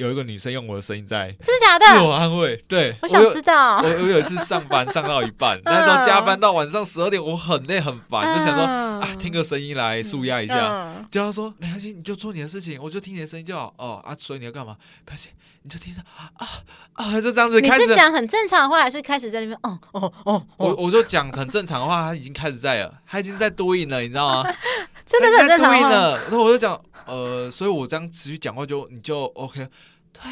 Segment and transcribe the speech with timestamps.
[0.00, 2.56] 有一个女生用我的声音在真的假的自我安慰。
[2.66, 3.76] 对，我想知道。
[3.82, 11.04] 我我有一次上班上到一半， 那时候加班到晚上十二点，我很累很烦，就想说啊，听个声音来舒压一下。
[11.10, 13.74] 就他说没关系，你就做你的事情，我就听你的声音就好。
[13.76, 14.74] 哦啊，所以你要干嘛？
[15.04, 15.30] 不要紧，
[15.62, 16.00] 你就听着
[16.36, 16.48] 啊
[16.94, 17.84] 啊，就这样子开始。
[17.84, 19.58] 你是讲很正常的话，还是开始在那边？
[19.62, 24.50] 哦哦哦，我我就讲很正常的话，他已经开始在了，他已经在多音了，你知道吗？
[25.06, 26.16] 真的是很正常了。
[26.16, 29.66] 然后我就讲，呃，所以我这样持续讲话就你就 OK。
[30.12, 30.22] 对，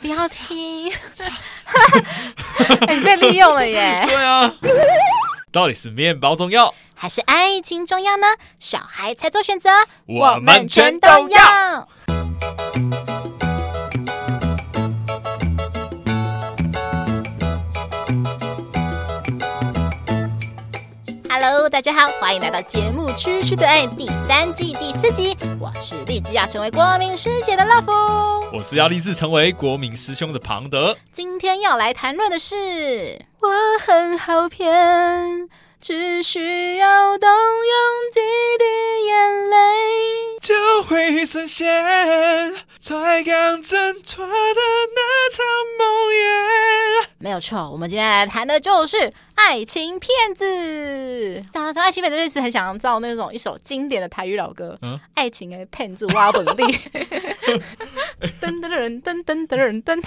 [0.00, 0.92] 不要听，你
[3.04, 4.04] 被利用了耶。
[4.06, 4.54] 对啊，
[5.52, 8.26] 到底是面包重要，还是爱情重要呢？
[8.58, 9.70] 小孩才做选择，
[10.06, 11.88] 我们全都要。
[21.46, 25.36] Hello，大家好，欢迎来到节目《吃吃的爱》第三季第四集。
[25.60, 27.92] 我是立志要成为国民师姐的乐福，
[28.50, 30.96] 我是要立志成为国民师兄的庞德。
[31.12, 35.46] 今天要来谈论的是，我很好骗，
[35.82, 38.20] 只需要动用几
[38.58, 39.56] 滴眼泪，
[40.40, 41.66] 就会实现
[42.80, 44.60] 才刚挣脱的
[44.94, 45.44] 那场
[45.78, 47.06] 梦魇。
[47.18, 49.12] 没有错，我们今天来谈的就是。
[49.34, 54.78] 爱情骗子，讲到爱情骗子，就是很想要造那种一首经典的台语老歌。
[54.82, 56.62] 嗯，爱情的，骗子挖本地，
[58.40, 60.02] 噔 噔噔噔噔噔噔，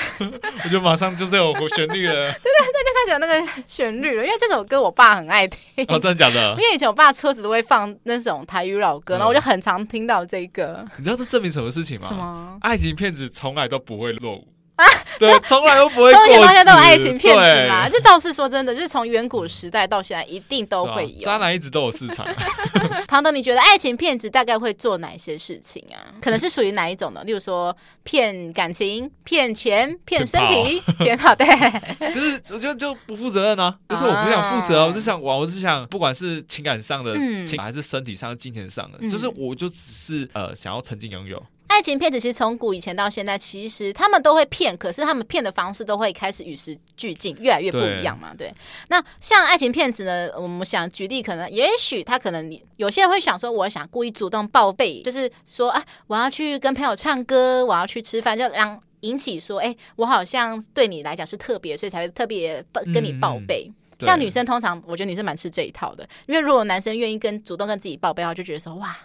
[0.64, 2.14] 我就马上就是有旋律了。
[2.14, 4.26] 对对，那就开始有那个旋律了。
[4.26, 5.86] 因为这首歌我爸很爱听。
[5.88, 6.52] 哦，真的假的？
[6.52, 10.86] 因为以前我爸车子都会放那种台语老歌，然后我就很常听到这个。
[10.98, 12.08] 你知道这证明什么事情吗？
[12.08, 12.58] 什么？
[12.62, 14.48] 爱情骗子从来都不会落伍。
[14.78, 14.86] 啊，
[15.20, 16.14] 对，从来都不会。
[16.14, 21.26] 从前都有爱情骗子嘛，这倒是说真的，就是从远古时代到现在，一定都会有。
[21.26, 22.26] 渣男一直都有市场。
[23.08, 26.14] 庞德，你觉得爱情骗子大概会做哪些事情啊？
[26.22, 27.24] 可能是属于哪一种呢？
[27.24, 31.48] 例如说骗感情、骗钱、骗身体、骗好，对。
[32.14, 37.16] 就是我觉得就不负责任啊，就是我不想负责，我就想玩，我只想不管是情感上的，
[37.46, 41.44] 情还是身体上、金钱上的，就是我就只是呃想要曾经拥有。
[41.68, 48.34] 爱情骗子其实从古以前到现在，其实他们都会骗，可是他们骗的方式都会开始与时俱进，越来越不一样嘛。
[48.38, 48.54] 对，对，
[48.90, 62.64] 那像爱情骗子呢，我们想举例，可能也许他可能有些人会想说，我想故意主动报备，就是说啊，我要去跟朋友唱歌，我要去吃饭，就让引起说，哎，我好像对你来讲是特别，所以才会特别
[62.94, 63.66] 跟你报备。
[63.68, 68.96] 嗯像女生通常，我觉得女生蛮吃这一套的，因为如果男生愿意跟主动跟自己报备的话，就觉得说哇，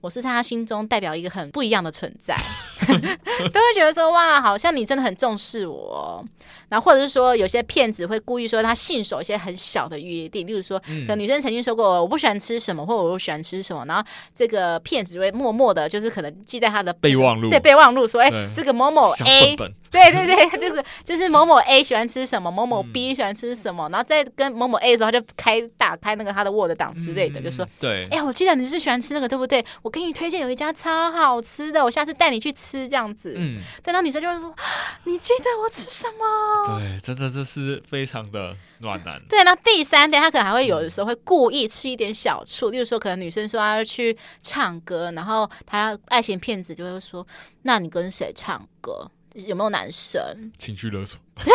[0.00, 2.36] 我是在他心中代表一个很不一样的存在，
[2.88, 6.24] 都会觉得说哇，好像你真的很重视我。
[6.68, 14.02] 然后或者是说，有些骗子会故意说他信守一些很小的约定，例如说，可能女生曾经说过我不喜欢吃什么，或者我不喜欢吃什么，然后
[14.34, 19.54] 这个骗子就会默默的，就是可能记在他的备忘录，对备忘录说，哎，这个某某 A，
[19.92, 24.22] 对对对，就是就是某某 A 喜欢吃什么，某某 B 喜欢吃什么，然后再。
[24.34, 29.61] 跟某某 A 的时候，他就开打开那个他的 Word 档之类的，嗯、就说：“对，哎呀，我记得你是喜欢吃那个，对不对？
[29.82, 34.54] 我给你推荐有一家超好吃的，我下次带你去吃这样子。”嗯，等到女生就会说
[35.04, 39.20] ：“你记得我吃什么？”对，真的这是非常的暖男。
[39.28, 47.26] 对，那第三点，他可能还会有的时候会故意吃一点小醋，例如说，可能女生说她要去唱歌，然后他爱情骗子就会说
[47.62, 50.20] ：“那你跟谁唱歌？”有没有男生
[50.58, 51.18] 情绪勒索？
[51.44, 51.52] 对，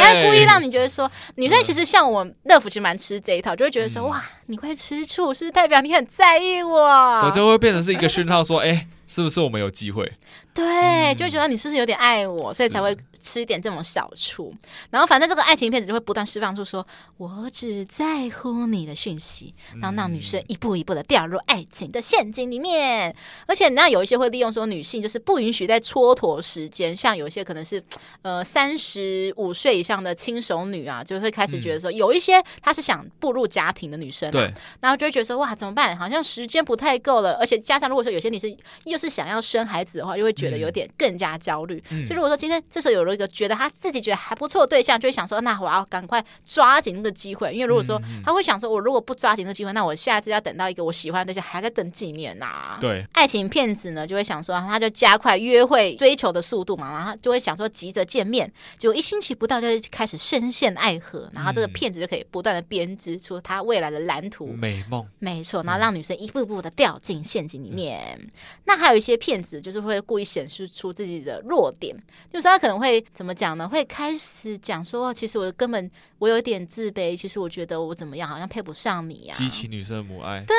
[0.00, 6.78] 他故意让你觉得说，女生其实像我乐福其实蛮吃这一套，就会觉得说，哇，你会吃醋，是不是代表你很在意我？
[6.78, 8.86] 我，就会变成是一个讯号，说，哎。
[9.06, 10.10] 是不是我们有机会？
[10.52, 14.54] 对，就觉得你是不是有点爱我，所以才会吃一点这种小醋。
[14.90, 16.86] 然后反正这个爱情骗子就会不断释放出说
[17.18, 23.14] “我只在乎你”的讯息，然后让女生一步一步的掉入爱情的陷阱里面。
[23.46, 27.82] 而且那有一些会利用说女性就是不允许在蹉跎时间，像有一些可能是
[28.22, 34.50] 呃三十五岁以上的轻熟女啊，就会开始觉得说有一些她是想步入家庭的女生，对，
[34.80, 35.96] 然后就会觉得说哇怎么办？
[35.96, 41.82] 好像时间不太够了，而且加上如果说有些女生又就是想要生孩子的话，就会觉得有点更加焦虑。
[41.90, 47.52] 嗯、所以如果说今天这时候有了一个觉得他自己觉得还不错的对象，就会想说，那我要赶快抓紧那个机会。
[47.52, 52.78] 因为如果说他会想说，我如果不抓紧这个机会，那我下一次要等到一个我喜欢的对象，还在等几年呐、啊？
[52.80, 65.06] 对，爱情骗子呢就会想说，他就加快约会追求的速度嘛，然后他就会想说急着见面，结果一星期不到就开始深陷爱河，然后这个骗子就可以不断的编织出他未来的蓝图、美梦。
[65.18, 68.16] 没错，然后让女生一步步的掉进陷阱里面。
[68.20, 68.30] 嗯、
[68.64, 71.92] 那还还有一些骗子，就是会故意显示出自己的弱点，
[72.32, 73.68] 就是说他可能会怎么讲呢？
[73.68, 79.34] 会开始讲说，其实我根本我有点自卑，其实我觉得我怎么样，好像配不上你啊。
[79.36, 80.44] 激起女生的母爱。
[80.46, 80.54] 对，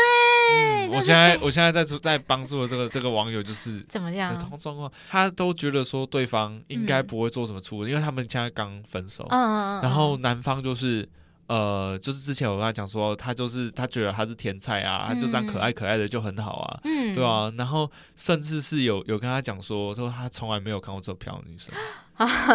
[0.51, 4.37] 嗯、我现在我现在在在帮助的这个这个网友就是怎么样？
[4.59, 11.07] 状况，他都觉得说对方应该不会做什么错，嗯、因为他们现在刚分手，嗯，然后男方就是。
[11.47, 21.73] 呃，就是之前我跟他讲说，他就是他觉得他是甜菜啊，他就这样可爱可爱的就很好啊，嗯，对啊，然后甚至是有有跟他讲说，说他从来没有看过这么漂亮的女生，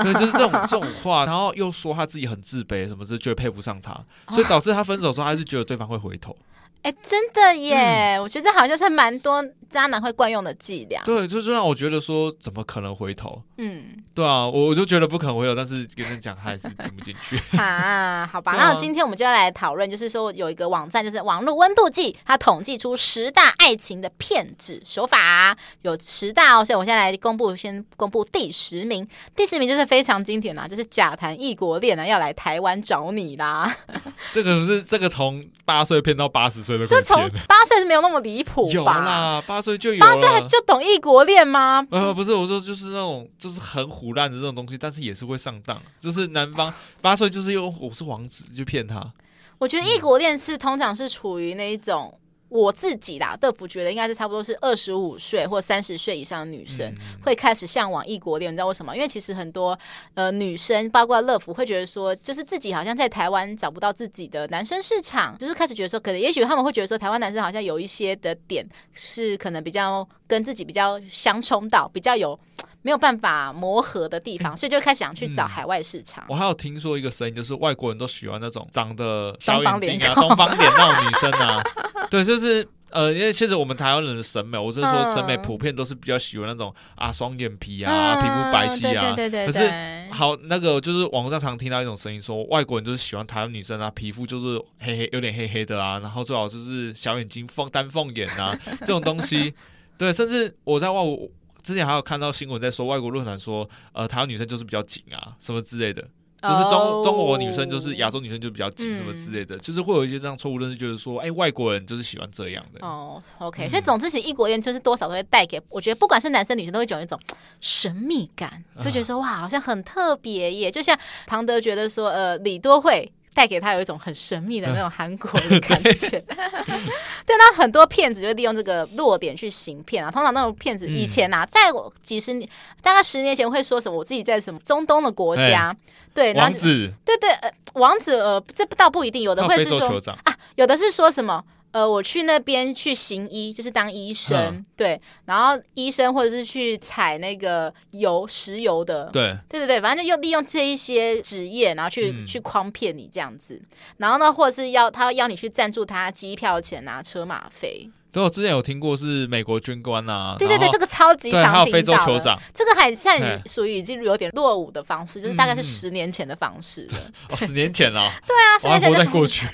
[0.03, 3.99] 对，就是这种这种话，然后又说他自己很自卑，什么是觉得配不上他，
[4.29, 6.37] 所以导致他分手的时候，他是觉得对方会回头。
[6.82, 8.17] 哎、欸，真的耶！
[8.17, 9.40] 嗯、我觉得这好像是蛮多
[9.70, 11.00] 渣男会惯用的伎俩。
[11.05, 13.40] 对，就是让我觉得说，怎么可能回头？
[13.58, 17.40] 嗯，对啊，我我就觉得不可能回头，但是跟人讲，他还是听不进去。
[17.56, 26.64] 啊，好吧，那、啊、今天我们就要来讨论，就是说有一个网站，就是网络温度计，它统计出十大爱情的骗子手法，有十大哦。
[26.64, 29.06] 所以我现在来公布，先公布第十名。
[29.37, 33.73] 第十名就是非常经典啦，就是假谈异国恋啊，要来台湾找你啦。
[34.34, 36.72] 这个是这个从八岁骗到八十岁。
[36.87, 38.73] 就从八岁是没有那么离谱吧？
[38.73, 40.01] 有啦，八岁就有。
[40.01, 41.87] 八岁就懂异国恋吗？
[41.91, 45.81] 呃，不是，我说就是那种就是很唬烂的这种东西，但是也是会上当。
[46.01, 49.13] 就是男方八岁就是用我是王子就骗他。
[49.59, 52.19] 我觉得异国恋是通常是处于那一种。
[52.53, 58.95] 我自己啦，乐福觉得应该是差不多是二十五岁或三十岁以上的女生、嗯、会开始向往异国恋，你知道为什么？
[58.95, 59.79] 因为其实很多
[60.13, 68.63] 呃女生，包括乐福，会觉得说，就是自己好像在台湾找不到自己的男生市场，就是开始觉得说，可能也许他们会觉得说，台湾男生好像有一些的点
[68.93, 72.39] 是可能比较跟自己比较相冲到，比较有。
[72.82, 76.23] 没有办法磨合的地方，所以就开始想去找海外市场。
[76.25, 81.62] 嗯、我还有听说一个声音，就是外国人都喜欢那种长得小眼睛啊、东方脸那种女生啊。
[82.11, 89.14] 对，就是呃，因为其实我们台湾人的审美，我是说审美普遍都是比较喜欢那种啊双眼皮啊、嗯、皮肤白皙啊。
[89.14, 89.46] 对对对对。
[89.46, 99.55] 可是好，那个就是网络上常听到一种声音说，外国人就是喜欢台湾女生啊，皮肤就是黑黑，有点黑黑的啊，然后最好就是小眼睛、凤丹凤眼啊这种东西。
[99.96, 101.29] 对，甚至我在外国。
[101.62, 106.03] 之前还有看到新闻在说，外国论坛说，呃，台湾女生就是比较紧啊，什么之类的，
[106.43, 112.85] 就是中、oh, 中国女生就是亚洲女生就比较紧，什么之类的，嗯、就是会有一些这样错误认识，就是说，哎、欸，外国人就是喜欢这样的。
[112.85, 117.19] 哦、oh,，OK，、嗯、所以总之，其实异国恋就是多少都会带给，我觉得不管是男生女生都会有一种
[117.61, 123.12] 神秘感，就觉得说哇，好像很特别耶，就像庞德觉得说，呃，李多慧。
[123.34, 126.08] 带给他有一种很神秘的那种韩国的感觉，
[127.25, 130.11] 对，那很多骗子就利用这个弱点去行骗啊。
[130.11, 132.49] 通常那种骗子以前啊，在我几十年，
[132.82, 135.75] 大概十年前会说什么，我自己在什么中东的国家，
[136.12, 141.43] 对，然后对对，呃，王子，呃，这倒不一定，有的会是说啊，有的是说什么。
[141.73, 153.61] 呃，我去那边去行医，就是当医生，嗯、对，然后医生或者是去采那个油、石油的，对，对对对，反正就用利用这一些职业，然后去、嗯、去诓骗你这样子，
[153.97, 157.91] 然后呢，或者是要他要你去赞助他机票钱啊、车马费。
[158.12, 161.50] 对，我之前有听过是美国军官啊，对对对，这个超级常听到。
[161.53, 166.99] 还有非洲酋长，这个还现在属于已经有点落伍的方式，就是大概是十年前的方式了。
[167.31, 168.12] 哦，十年前了。
[168.29, 169.47] 对啊，十年前在过去。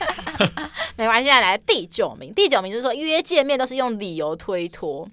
[0.98, 5.08] 没关系，来第九名，第九名就是说约见面都是用理由推脱。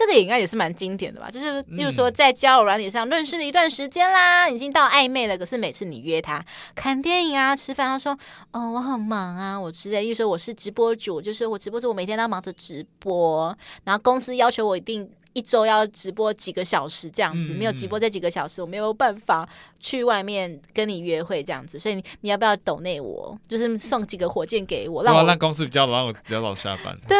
[0.00, 6.42] 这个也应该也是蛮经典的吧，就是例如说在交友软体上认识了一段时间啦，已经到暧昧了，可是每次你约他
[6.74, 8.18] 看电影啊、吃饭，他说
[8.52, 13.54] ：“哦，我很忙啊，我之类。”又说我是直播主，就是我直播主，我每天都忙着直播，
[13.84, 15.06] 然后公司要求我一定。
[15.32, 19.48] 一周要直播几个小时这样子，没有直播这几个小时，我没有办法
[19.80, 23.36] 去外面跟你约会这样子，所以你你要不要抖内我？
[23.48, 26.96] 就是送几个火箭给我，让我让公司比较让我比较早下班。
[27.08, 27.16] 对，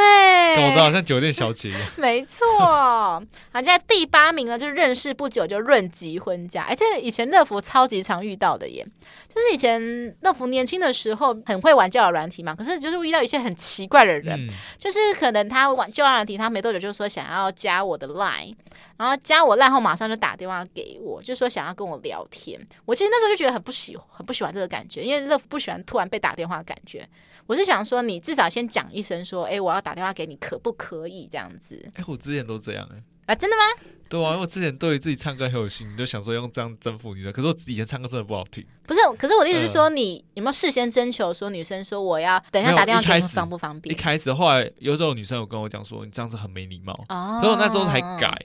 [0.57, 1.81] 搞得好像酒店小姐一样。
[1.97, 3.23] 没错，好，
[3.55, 6.62] 现在第八名呢，就是认识不久就论及婚嫁。
[6.64, 8.87] 哎，这以前乐福超级常遇到的耶，
[9.29, 9.81] 就是以前
[10.21, 18.55] 乐福年轻的时候很会玩交友软体嘛，可是就是遇到一些很奇怪的人，嗯、就是可能他玩交友软体，他没多久就说想要加我的 line，
[18.97, 22.50] 然后加我 line 后马上就打电话给我，就说想要跟我聊天。
[22.85, 27.09] 我其实那时候就觉得很不喜很不喜欢这个感觉，因为乐福不喜欢突然被打电话的感觉。
[27.47, 31.85] 我是想说，你至少先讲一声说，哎，我要打电话给你，可不可以这样子？
[31.95, 33.02] 哎，我之前都这样哎。
[33.26, 33.62] 啊，真的吗？
[34.09, 37.33] 对啊，因为我之前对于自己唱歌很有心，就想说用这样征服你的。
[37.33, 38.64] 可是我以前唱歌真的不好听。
[38.85, 43.95] 不是，可是我的意思是说，你有没有事先征求说女生说我要等一下打电话给你方不方便？
[43.95, 46.92] 一开始，后来有时候女生有跟我讲说，你这样子很没礼貌。
[47.09, 47.38] 哦。
[47.40, 48.37] 所以我那时候才改。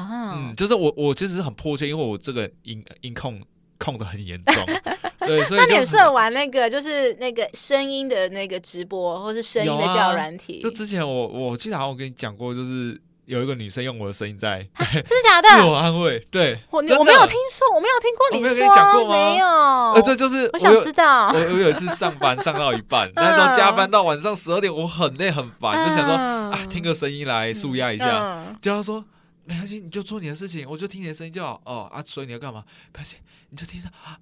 [0.00, 0.34] 哦。
[0.36, 3.40] 嗯，就是我我其实是很迫切，因为我这个音音控
[3.78, 4.64] 控的很严重。
[5.26, 10.60] 对，所以那你适合玩那个就是那个声音的那个直播，或是声音的叫软体。
[10.60, 13.00] 就之前我我记得好像我跟你讲过，就是。
[13.26, 15.48] 有一个女生用我的声音在，真的假的？
[15.50, 16.18] 自我安慰。
[16.32, 18.66] 对， 我我没有听说，我没有听过你说，
[19.04, 19.36] 我没有？
[19.36, 19.46] 没有。
[19.46, 21.28] 呃，这就是我想知道。
[21.28, 28.44] 我我有一次上班上到一半， 那时候加班到晚上十二点，我很累很烦，就想说啊，听个声音来舒压一下。
[28.60, 29.04] 就他说。
[29.50, 31.60] 没关系，你就做你的事情，我就听你的声音就好。
[31.64, 32.62] 哦啊，所以你要干嘛？
[32.92, 33.16] 没关系，
[33.50, 34.16] 你就听着啊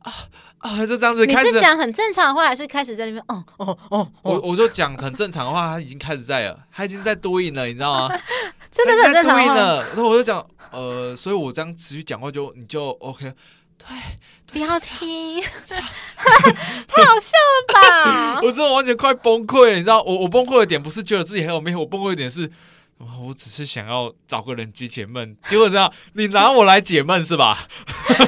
[0.59, 1.51] 啊，就这样子开始。
[1.51, 3.23] 你是讲很正常的话，还是开始在那边？
[3.29, 8.19] 哦哦哦，我我就讲很正常的话，他已经开始在了，他已经在多音了，你知道吗？
[8.73, 9.37] 真的是很正常。
[9.37, 13.31] 然后我就讲，呃，所以我这样持续讲话就你就 OK。
[13.77, 13.87] 对，
[14.51, 15.43] 不要听，
[16.89, 18.41] 太好笑了吧？
[18.43, 20.03] 我真的完全快崩溃了，你知道？
[20.03, 22.51] 我我崩溃的点不是觉得自己很有魅力，我崩溃的点是。
[22.99, 27.69] 我只是想要找个人解解闷，结果这样，你拿我来解闷是吧？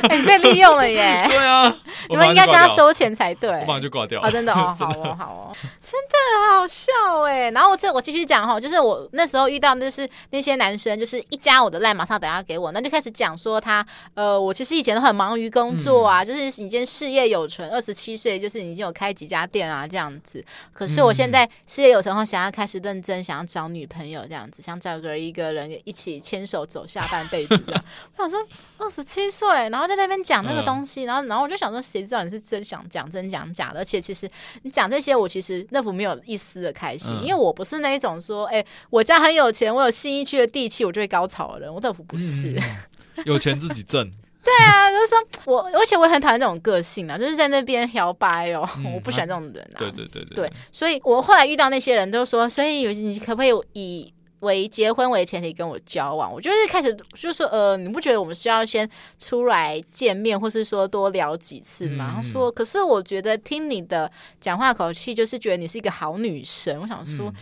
[0.08, 1.24] 欸、 你被利用了耶！
[1.28, 1.76] 对啊，
[2.08, 3.50] 你们应该跟他收钱才对。
[3.50, 4.20] 我马上就挂掉。
[4.20, 6.92] 啊，真的哦， 好哦，好哦，真的好笑
[7.26, 7.50] 哎。
[7.50, 13.84] 然后我这我继续讲哈，就是我那时候遇到就是那些男生，就是一加我的赖，马上等下给我，那就开始讲说他
[14.14, 20.44] 呃，我其实以前都很忙于工作啊，嗯、就是已经事业有成，二十七岁就是已经有开几家店啊这样子。
[20.72, 24.59] 可是我现在事业有成后，想要开始认真，想要找女朋友这样子。
[24.60, 27.84] 想找个一个人一起牵手走下半辈子的，
[28.16, 28.46] 我想说
[28.78, 33.80] 二十七岁，然后在那边讲那个东西，然后然后我就想说，谁知道你是真想讲真讲假的？
[33.80, 34.30] 而且其实
[34.62, 41.72] 你讲这些，我其实那副没有一丝的开心，因为我不是那一种说，哎，我家很有钱，我有新一区的地契，我就会高潮的人。
[41.72, 42.58] 我那副不是，
[43.24, 44.10] 有钱自己挣。
[44.42, 49.78] 对啊，就是说我，而且我也很讨厌这种个性啊，就是在那边摇摆哦，我不喜欢这种人啊。
[49.78, 62.12] 对对对对，对，所以我后来遇到那些人都说，所以你可不可以以为结婚为前提跟我交往，我就是开始就说，呃，你不觉得我们需要先出来见面，或是说多聊几次吗？
[62.14, 66.80] 他、嗯、说，可是我觉得听你的讲话口气，就是觉得你是一个好女生。
[66.80, 67.34] 我想说，嗯、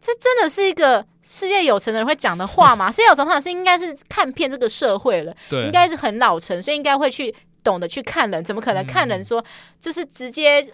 [0.00, 2.90] 这真的是一个事业有成的人会讲的话吗？
[2.90, 8.44] 事业有成，好像是应该是看遍这个社会了，对应该是很老成，所以应该会去懂得去看人。
[8.44, 9.44] 怎么可能看人说，
[9.80, 10.64] 就是直接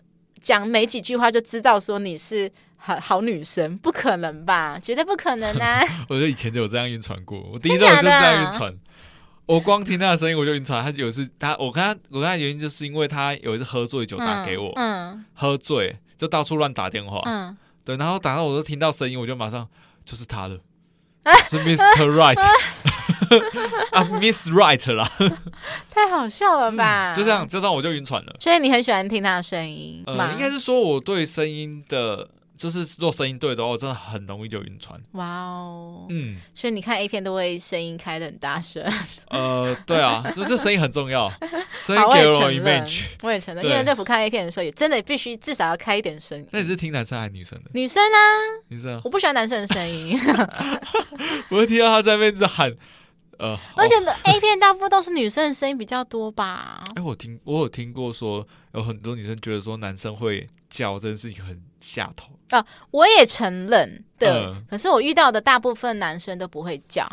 [0.40, 2.52] 讲没几句话就知道说你是？
[2.86, 4.78] 好好女生，不可能吧？
[4.78, 5.80] 绝对不可能啊！
[6.06, 8.74] 我觉得以前就有这样晕船过，我第一次就这样晕船。
[9.46, 10.84] 我光听他的声音我就晕船。
[10.84, 19.66] 他有一次他，我跟他，我跟他原因就是因为他有一次喝醉酒打给我，嗯，嗯喝醉就到处乱打电话，嗯，对，然后打到我都听到声音，我就马上
[20.04, 20.58] 就是他了，
[21.24, 22.10] 啊、是 Mr.
[22.10, 22.38] Right
[23.92, 25.10] 啊，Miss Right 啦，
[25.88, 27.14] 太好笑了吧？
[27.14, 28.36] 嗯、就这样，就这样我就晕船了。
[28.38, 30.02] 所以你很喜欢听他的声音？
[30.06, 32.28] 呃，应该是说我对声音的。
[32.56, 35.00] 就是做声音对的话，我真的很容易就晕船。
[35.12, 38.84] 哇哦，嗯，所以你看 A 片都会声音开的很大声。
[39.28, 41.28] 呃，对啊，就这声音很重要，
[41.82, 43.02] 声音给我 image。
[43.22, 46.46] 我也承认，因为乐福看 A 片的时候，也真的必须至少要开一点声音。
[46.52, 47.70] 那你是听男生还是女生的？
[47.74, 48.18] 女生啊，
[48.68, 49.00] 女生。
[49.04, 50.18] 我不喜欢男生的声音。
[51.50, 52.72] 我会听到他在那边子喊，
[53.38, 53.94] 呃， 而且
[54.24, 56.84] A 片大部分都是女生的声音比较多吧？
[56.94, 62.30] 哎，我听我有听过说，有很多女生觉得说男生会叫这件事情很下头。
[62.54, 67.08] 啊，我也承认，对，嗯、可是我遇到的大部分男生都不会叫，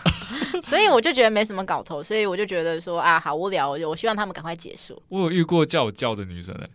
[0.62, 5.02] 所以我就觉得没什么搞头，所以我就觉得说啊，好无聊，我就我希望他们赶快结束。
[5.08, 6.66] 我有遇过叫我叫的女生呢，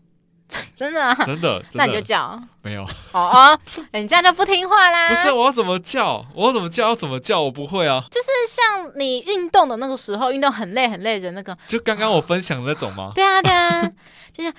[0.75, 3.59] 真的、 啊，真的，那你就叫，没有，哦哦，
[3.93, 5.09] 你这样就不听话啦。
[5.09, 6.23] 不是，我要怎么叫？
[6.35, 6.89] 我要怎么叫？
[6.89, 7.41] 要怎么叫？
[7.41, 8.03] 我不会啊。
[8.11, 13.11] 就是像你运动的那个时候，运动很累很累的那个，就刚刚我分享的那种吗？
[13.15, 13.91] 对啊，对啊，
[14.31, 14.53] 就像，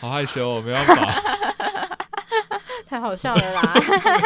[0.00, 1.87] 好害羞，哦没办法。
[2.88, 3.74] 太好笑了啦！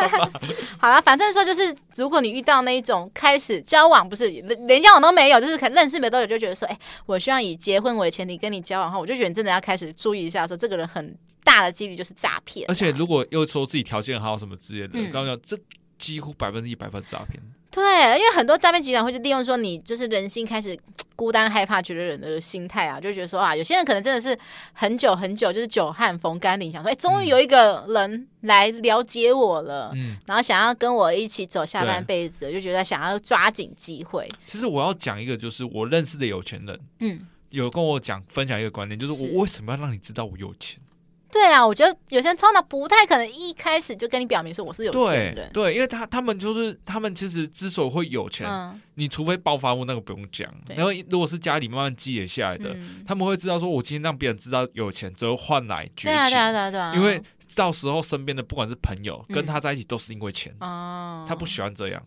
[0.78, 12.64] 好了，反正说就是，如果你遇到那一种开始交往，不是连交往都没有，就是认识没多久就觉得说，哎、欸，我希望以结婚为前提跟你交往的话，我就觉得你真的要开始注意一下，说这个人很大的几率就是诈骗。
[12.68, 15.58] 而且如果又说自己条件好什么之类的，刚刚讲这
[15.98, 17.42] 几乎百分之一百分诈骗。
[17.72, 20.78] 对，因为很多诈骗集团会就利用说你就是人心开始
[21.16, 24.38] 孤单害怕、觉得人的心态啊，就觉得说啊，有些人可能真的是
[24.74, 34.28] 很久很久就是久旱逢甘霖，想说哎，终于有一个人来了解我了，嗯，然后想要跟我一起走下半辈子，就觉得想要抓紧机会。
[34.46, 40.78] 其实我要讲一个，就是我认识的有钱人，嗯，有跟我讲分享一个观念，就是我为什么要让你知道我有钱？
[41.32, 45.50] 对啊，我觉得有些人通常不太可能一开始就跟你表明说我是有钱人。
[45.50, 56.04] 对，对，因为他他们就是他们其实之所以会有钱，嗯、你除非暴发户那个不用讲，然后如果是家里慢慢积累下来的，嗯、他们会知道说，我今天让别人知道有钱，只会换来崛起。
[56.08, 56.94] 对啊，对啊，对啊，对啊。
[56.94, 57.22] 因为
[57.54, 62.02] 到时候身边的不管是朋友跟他在一起都是因为钱哦，他不喜欢这样。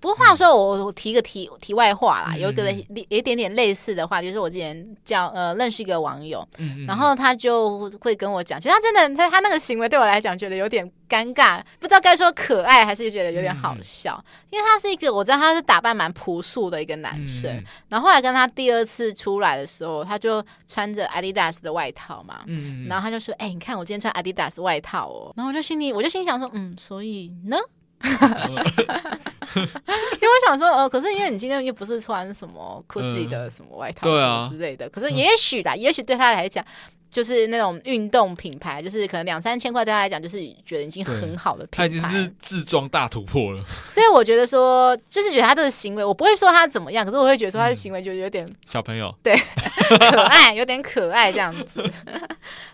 [0.00, 6.46] 不过话说我我提个题题外话啦，有一个有一点点类似的话，就是我之前叫呃认识一个网友，
[6.86, 22.40] 然后他就会跟我讲，其实他真的他他那个行为对我来讲觉得有点尴尬，不知道该说可爱还是觉得有点好笑，因为他是一个我知道他是打扮蛮朴素的一个男生，然后后来跟他第二次出来的时候，他就穿着 Adidas 的外套嘛，
[22.88, 27.58] 然后他就说，哎，你看我今天穿 Adidas 外套哦，然后我就心里我就心想说，嗯，所以呢？
[29.54, 36.64] 因为我想说，呃，可是因为你今天又不是穿什么 Gucci 的什么外套什么之类的，可是也许啦，也许对他来讲。
[37.10, 41.76] 就是那种运动品牌，就是可能两三千块对他来讲，就是觉得已经很好的品牌。
[41.76, 43.58] 他已经是自装大突破了。
[43.88, 49.34] 所以我觉得说，就是觉得他这个行为，我不会说他怎么样，可是我会觉得说他的行为就有点、嗯、小朋友，对，
[50.10, 51.82] 可爱，有点可爱这样子。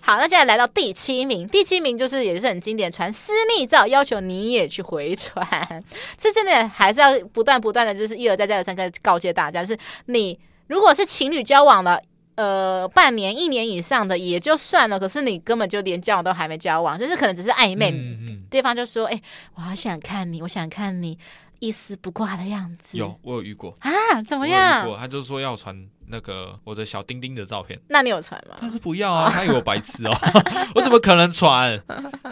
[0.00, 5.82] 好，那现在来到第七名，第七名就是也是很经典，传私密照要求你也去回传，
[6.18, 11.98] 这真的还是要不断不断的，就是一而再再而三的告诫大家，就是你如果是情侣交往了。
[12.36, 19.22] 呃，半年、一年以上的也就算了，可是你根本就连交往都还没交往，就是可能只是暧昧，嗯嗯、对方就说：“哎、欸，
[19.54, 21.18] 我好想看你，我想看你
[21.58, 23.90] 一丝不挂的样子。”有，我有遇过啊？
[24.22, 24.86] 怎么样？
[24.98, 25.74] 他就说要传。
[26.08, 28.56] 那个我的小丁丁的照片，那你有传吗？
[28.60, 30.12] 他是不要啊，他以为我白痴哦，
[30.74, 31.80] 我怎么可能传？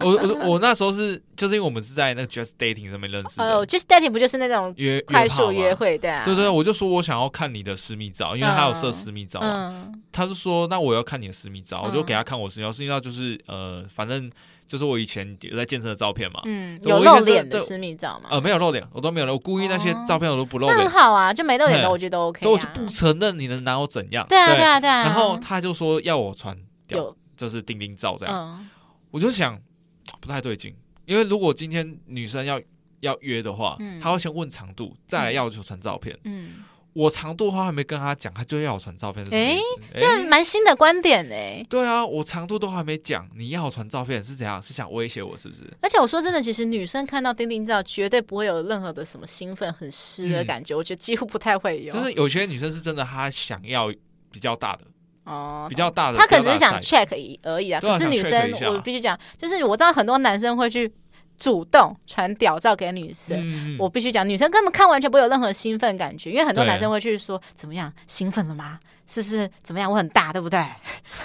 [0.00, 6.24] 我我我那时候是就是因为我们是在那个 Just Dating 上面认识的，哦，Just Dating 不就是那种约快速约会对啊？
[6.24, 14.30] 对对，我就说我想要看你的私密照，因为他有设私密照嘛，他是说那我要看你的私密照，我就给他看我私密照，私密照就是呃，反正。
[14.74, 18.28] 就是我以前有在健身的照片嘛，嗯，有露脸的私密照吗？
[18.32, 20.76] 呃，没有露脸，我都没有露，我故意那些照片我都不露脸。
[20.76, 22.44] 那很好啊，就没露脸的，我觉得都 OK。
[22.48, 24.26] 我就不承认你能拿我怎样？
[24.28, 25.04] 对啊，对啊，对啊。
[25.04, 28.66] 然后他就说要我传掉，就是钉钉照这样。
[29.12, 29.56] 我就想
[30.20, 30.74] 不太对劲，
[31.06, 32.60] 因为如果今天女生要
[32.98, 36.18] 要约的话，她会先问长度，再来要求传照片。
[36.24, 36.64] 嗯。
[36.94, 39.24] 我长度的话还没跟他讲，他就要我传照片。
[39.32, 39.58] 哎，
[39.96, 41.64] 这蛮新的观点哎。
[41.68, 44.62] 对啊，我长度都还没讲，你要我传照片是怎样？
[44.62, 45.62] 是想威胁我是不是？
[45.82, 51.92] 而且我说真的，其实女生看到丁丁照绝对不会有任何的什么兴奋、很湿的感觉，我觉得几乎不太会有。
[51.92, 53.92] 就是有些女生是真的，她想要
[54.30, 54.84] 比较大的
[55.24, 57.08] 哦，比较大的，她可能只是想 check
[57.42, 57.80] 而已啊。
[57.80, 60.92] 可是女生，我必须讲，就是我知道很多男生会去。
[61.36, 68.78] 主动传屌照给女生，嗯、我必须讲，女生根本看完全不会有任何兴奋感觉，因为很多男生会去说怎么样，兴奋了吗？
[69.06, 69.90] 是不是怎么样？
[69.90, 70.58] 我很大，对不对？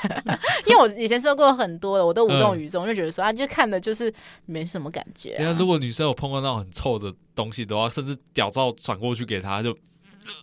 [0.68, 4.14] 因为我以前说过很多了，我都无动于衷，嗯、就觉得说啊，就看的就是
[4.46, 5.56] 没什么感觉、啊。
[5.58, 9.74] 如果女生有碰到那种很臭的东西的话，甚至屌照传过去给她，就、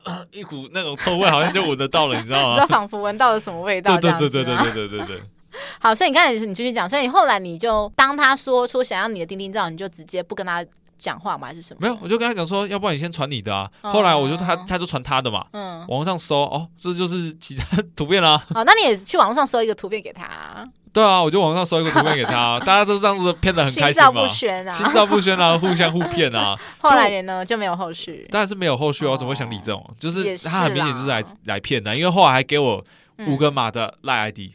[0.04, 2.54] 呃、 一股那种臭味，好像就闻得到了，你知道吗？
[2.56, 4.00] 知道仿佛闻到了什么味道？
[4.00, 5.22] 对对对对对对对对对。
[5.80, 10.64] 好，所以你刚才你继续讲，所以你后来你就当他说出想要你的钉钉照，你就直接不跟他
[10.98, 11.48] 讲话吗？
[11.48, 11.78] 还是什么？
[11.80, 13.70] 没有，我就跟他讲说，要不然你先传你的啊。
[13.82, 17.64] 后来我就他他就传他的嘛，嗯，网上搜哦，这就是其他
[17.94, 18.42] 图片啦。
[18.54, 20.66] 好， 那你也去网上搜一个图片给他。
[20.92, 26.58] 对啊，我就网上搜一个图片给他， 大家都这样子骗得很开心嘛，心照不宣啊，心照不宣啊，互相互骗啊。
[26.78, 29.94] 后来呢就没有后续，当然是没有后续哦，怎么会想你这种？
[30.00, 32.82] 就是他很明显就是来来骗的，因为后来还给我
[33.26, 34.52] 五个码的赖 ID。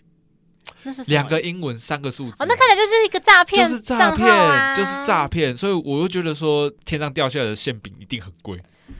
[1.07, 2.31] 两个英文，三个数字。
[2.39, 5.55] 哦，那看起来就是一个诈骗，就是诈骗，就是诈骗。
[5.55, 8.59] 所以我又觉得说，天上掉下来的馅饼一定很贵。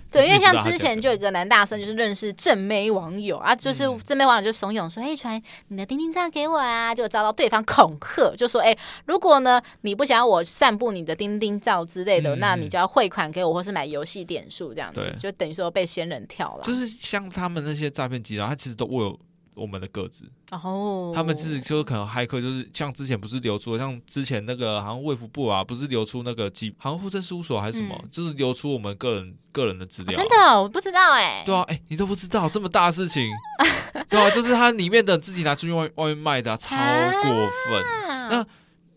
[0.10, 19.18] 对，因为像之前就有一个男大生，就是认识正妹网友啊，就是正妹网友就怂恿说：“哎，传你的钉钉照给我啊！”就遭到对方恐吓，就说：“哎，如果呢你不想要我散布你的钉钉照之类的，那你就要汇款给我，或是买游戏点数这样子，就等于说被仙人跳了。”就是像他们那些诈骗集团，他其实都会有。
[19.54, 30.22] 我们的个子，哦，他们自己就可能骇客，就是像之前不是流出，像之前那个好像卫福部啊，不是流出那个几，好像护政事务所还是什么，嗯、就是流出我们个人个人的资料、啊。
[30.22, 31.46] 真的，我不知道哎、欸。
[31.46, 33.30] 对啊，哎、欸，你都不知道这么大的事情，
[34.10, 36.76] 对啊，就是它里面的自己拿出去外外面卖的、啊，超
[37.22, 37.84] 过分。
[38.10, 38.48] 啊、那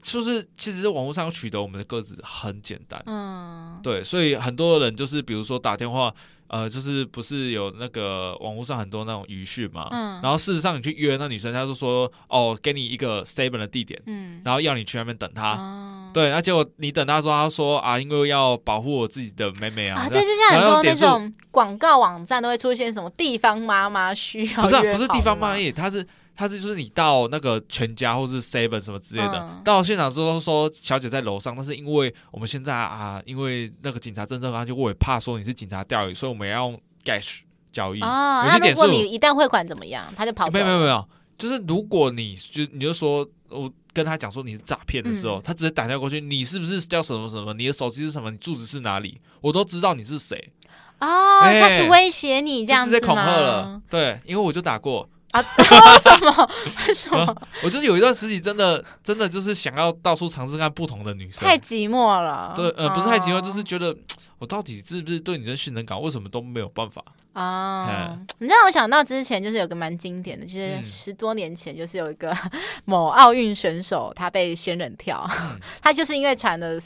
[0.01, 6.15] 就是其实网络上取得我们的个子很简单，嗯，对，所以很多人就是比如说打电话。
[6.55, 26.07] 呃，就是不是有那个网络上很多那种语讯嘛，嗯，然后事实上你去约那女生，她就说哦，给你一个 seven 的地点，嗯，然后要你去那边等她，哦、对，那结果你等她说，她说啊，因为要保护我自己的妹妹啊，啊，这就像很多那种广告网站都会出现什么地方妈妈需要，不是、啊、不是地方妈妈，她是。
[26.37, 37.41] 他是就是你到那个全家或是 seven 什么之类的，嗯、到现场之后说小姐在楼上，但是因为我们现在啊，因为那个警察侦测安就我也怕说你是警察钓鱼，所以我们要用 cash
[37.73, 38.01] 交易。
[38.01, 40.51] 哦，那如果你一旦汇款怎么样，他就跑？
[40.51, 47.55] 没有没有没有，就是如果你就你就说我跟他讲说你是诈骗的时候，嗯、他直接打电话过去，你是不是叫什么什么？
[47.55, 48.31] 你的手机是什么？
[48.31, 49.21] 你住址是哪里？
[49.41, 50.53] 我都知道你是谁。
[50.99, 52.95] 哦，开始、欸、威胁你这样子吗？
[52.95, 53.81] 直接恐吓了。
[53.89, 55.09] 对，因为我就打过。
[55.35, 55.45] 啊？
[55.59, 56.51] 为什么？
[56.87, 57.19] 为什么？
[57.19, 61.41] 啊、我就是有一段时期，真的，真的就是想要到处尝试看不同的女生。
[61.41, 62.53] 太寂寞了。
[62.55, 63.95] 对，呃，不是太寂寞，哦、就是觉得
[64.39, 68.17] 我到底是不是对女生性能感，为什么都没有办法啊？
[68.39, 72.33] 你让我想到之前就是有个蛮经典的，就是十多年前，就是有一个
[72.87, 76.81] 某奥运选手，他被仙人跳，嗯、他就是因为传了。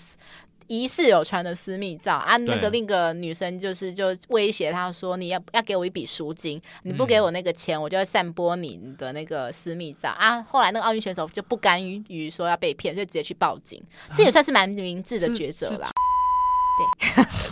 [0.68, 10.42] 疑似有传的私密照啊，那个另一个女生就是就威胁他说，你要要给我一笔赎金，你不给我那个钱，我就要散播你的那个私密照啊。
[10.42, 13.82] 后来那个奥运选手就不甘于于说要被骗，就直接去报警，
[14.14, 15.90] 这也算是蛮明智的抉择啦。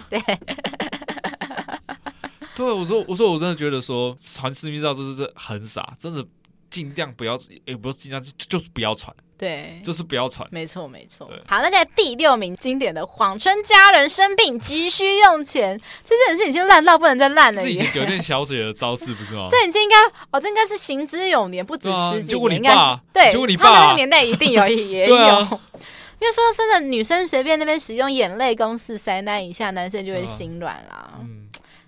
[0.08, 0.38] 对 对
[2.54, 6.24] 对，我说我说我真的觉得说传私密照这是很傻，真的
[6.70, 9.14] 尽量不要，也不是尽量，就是不要传。
[9.38, 10.48] 对，就是不要传。
[10.50, 11.30] 没错，没错。
[11.46, 17.62] 好，那在第六名经典的谎称家人生病急需用钱，这件事已经烂到不能再烂了。
[17.62, 19.48] 是已经酒店小水的招式不是吗？
[19.52, 19.96] 对，这应该
[20.30, 23.30] 哦，这应该是行之有年，不止十几年，应该是对。
[23.30, 25.16] 结果你爸他们那个年代一定有也有。
[25.26, 25.48] 啊、
[26.18, 31.12] 因为说真的，女生随便那边使用眼泪公式塞那一下，男生就会心软啦。
[31.20, 31.45] 嗯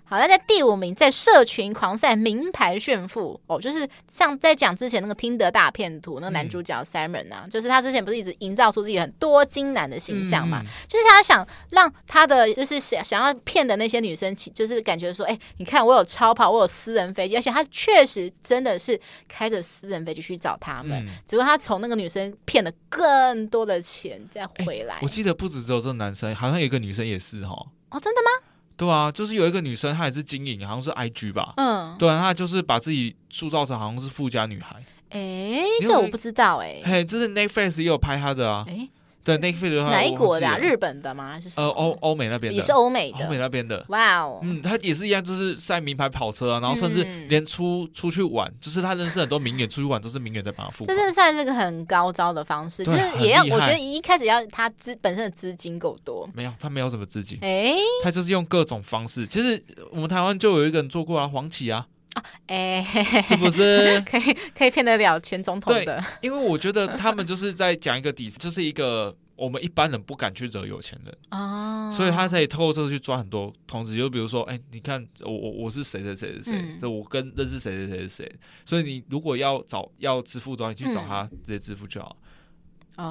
[0.09, 24.99] 好，那在第五名，在社群狂晒名牌炫富哦，就是像在讲之前那个听得大骗徒那个男主角 Simon 啊，嗯、就是他之前不是一直营造出自己很多金男的形象嘛，嗯、就是他想让他的就是想想要骗的那些女生，就是感觉说，哎、欸，你看我有超跑，我有私人飞机，而且他确实真的是开着私人飞机去找他们，嗯、只不过他从那个女生骗了更多的钱再回来、欸。
[25.03, 27.55] 我记得不止只有这个男生，好像有一个女生也是哈。
[27.91, 28.48] 哦，真的吗？
[28.79, 31.53] 对啊，就是有一个女生，她也是经营，好像是 IG 吧。
[31.57, 34.77] 嗯，对啊，她就是把自己塑造成好像是富家女孩。
[35.09, 36.83] 哎、欸，这我不知道哎、欸。
[36.85, 38.63] 嘿，就是 Netflix 也有拍她的啊。
[38.67, 38.89] 欸
[39.37, 40.57] 对，Netflix 的话，哪一国的啊？
[40.57, 41.31] 日本的吗？
[41.33, 41.49] 还是？
[41.55, 43.85] 呃，欧欧美那边的，也是欧美的，欧美那边的。
[43.89, 50.85] 哇哦，嗯，他也是一样，就是晒名牌跑车啊，然后甚至连出出去玩，就是他认识很多名媛，出去玩都是名媛在帮他付。
[50.85, 56.29] 这是算是个很高招的方式，就是也要，我觉得一开始要他资本身的资金够多。
[56.33, 57.37] 没有，他没有什么资金。
[57.41, 59.27] 哎，他就是用各种方式。
[59.27, 59.61] 其实
[59.91, 61.85] 我们台湾就有一个人做过啊，黄启啊。
[62.13, 62.83] 啊，哎，
[63.21, 66.03] 是不是 可以可以骗得了前总统的？
[66.21, 69.15] 因为我觉得他们就是在讲一个底， 就是一个。
[69.39, 82.17] 我们一般人不敢去惹有钱人啊，所以他可以透过这个去抓很多同志，就比如说，哎，你看我我我是谁谁谁谁谁，这我跟认识谁谁谁谁谁，所以你如果要找要支付的话，你去找他直接支付就好。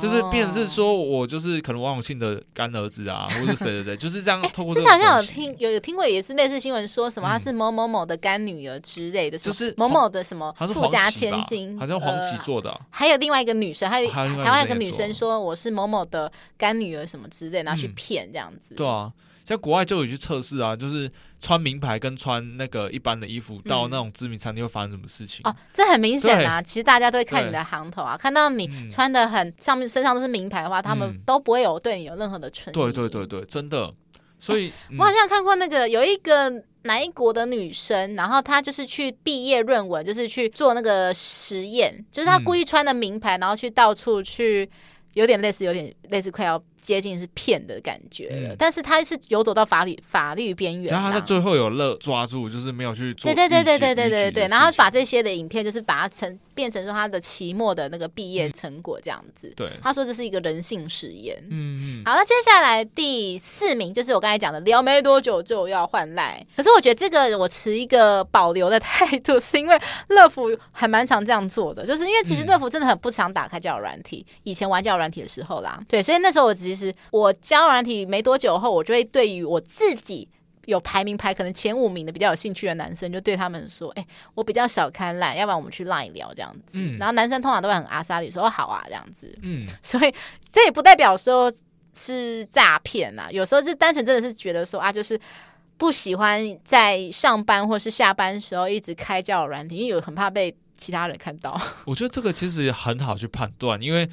[0.01, 4.74] 就是变成是说，我就是可能王永庆的干儿子啊，或者是谁谁谁， 就是这样透过。
[4.74, 12.79] 之前好像有听有有听过，也是类似新闻说什么他是某某某的干女儿之类的，就是某某的什么富家千金，好像黄琦做的。
[12.90, 18.74] 还有另外一个女生，还有台湾有个女生说我是某某的干女儿什么之类，然后去骗这样子。
[18.74, 19.12] 对啊。
[19.49, 25.41] 在国外就有去测试啊，就是穿名牌跟穿那个一般的衣服到那种知名餐厅会发生什么事情？
[25.45, 32.79] 哦，这很明显啊，其实大家都会看你的行头啊，看到你穿的很上面身上都是名牌的话，他们都不会有对你有任何的存疑。
[32.79, 33.91] 对对对对，真的。
[34.39, 44.69] 所以我好像看过那个有一个哪一国的女生，然后她就是去毕业论文，就是去做那个实验，就是她故意穿的名牌，然后去到处去，
[45.15, 46.63] 有点类似，有点类似快要。
[46.81, 50.93] 接近是骗的感觉了，嗯、但是他是游走到法律法律边缘。
[50.93, 53.33] 然后他最后有勒抓住，就是没有去做。
[53.33, 59.53] 对对对对对对对对，然后把这些的影片就是把它成变成说他的期末的那个毕业成果这样子。
[59.57, 61.40] 对，他说这是一个人性实验。
[61.49, 62.03] 嗯嗯。
[62.05, 66.44] 好，那接下来第四名就是我刚才讲的，聊没多久就要换赖。
[66.57, 75.81] 可是我觉得这个我持一个保留的态度，是因为乐福还蛮常这样做的，就是因为其实乐福真的很不常打开交友软体，以前玩交友软体的时候啦。
[75.88, 76.59] 对，所以那时候我。
[76.59, 80.29] 其实我交友软体没多久后，我就会对于我自己
[80.69, 86.79] 有排名排可能前五名的比较有兴趣的男生，就对他们说：“哎、欸，我比较少看赖，要不然我们去赖聊这样子。
[86.79, 90.15] 嗯”然后男生通常都会很阿莎力说：“好啊，这样子。”嗯， 所以
[90.53, 91.51] 这也不代表说
[91.95, 95.19] 是诈骗呐，有时候是单纯真的是觉得说啊，就是
[95.79, 101.59] 不喜欢在上班或是下班的时候一直开交友软体，因为有很怕被其他人看到。
[101.87, 104.09] 我觉得这个其实也很好去判断，因为。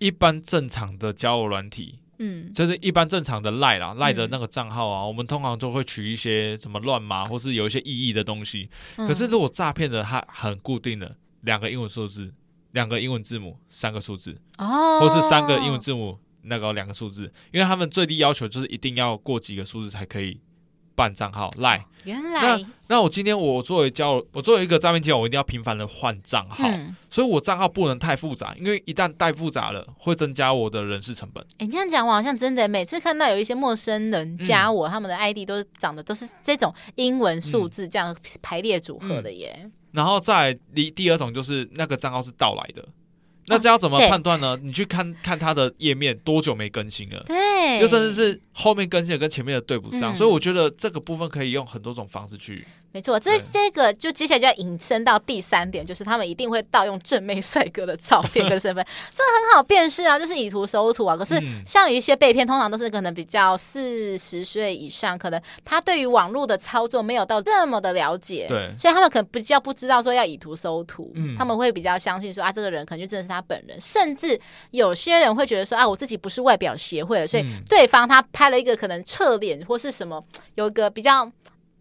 [0.00, 8.68] 一般正常的交友软体，嗯，就是一般正常的赖啦，赖、嗯、的那个账号啊，我们通常都会取一些什么乱码或是有一些意义的东西。
[8.96, 12.30] 嗯、可是如果诈骗的，它很固定的两个英文数字，
[12.72, 20.38] 两个英文字母，三个数字，哦，或是三个英文字母那个两个数字，因为他们最低要求就是一定要过几个数字才可以。
[21.00, 21.82] 办账号赖。
[22.04, 31.42] 原来那那我今天我作为交我作为一个诈骗集团，我一定要频繁的换账号，嗯、所以我账号不能太复杂，因为一旦太复杂了，会增加我的人事成本。
[31.58, 39.70] 哎、欸，这样讲我好像真的每次看到有一些陌生人加我，嗯、他们的 ID 都长得都是这种英文数字这样排列组合的耶。
[39.92, 42.86] 然后再第第二种就是那个账号是盗来的。
[43.50, 44.58] 那这要怎么判断呢？
[44.62, 52.64] 你去看看它的页面多久没更新了，对，又甚至是后面更新的跟前面的对不上，嗯、所以我觉得这个部分可以用很多种方式去。
[52.92, 61.16] 没错，这这个就接下来就要引申到第三点，就是他们一定会盗用正妹帅哥的照片跟身份， 这个很好辨识啊，就是以图搜图啊。
[61.16, 74.38] 可是像有一些被骗，通常都是可能比较四十岁以上，可能他对于网络的操作没有到这么的了解，对，所以他们可能比较不知道说要以图搜图，嗯，他们会比较相信说啊，这个人可能就真的是他本人，甚至
[74.72, 80.24] 有些人会觉得说啊，我自己不是外表协会的，所以对方他拍了一个可能侧脸或是什么，
[80.56, 81.30] 有一个比较。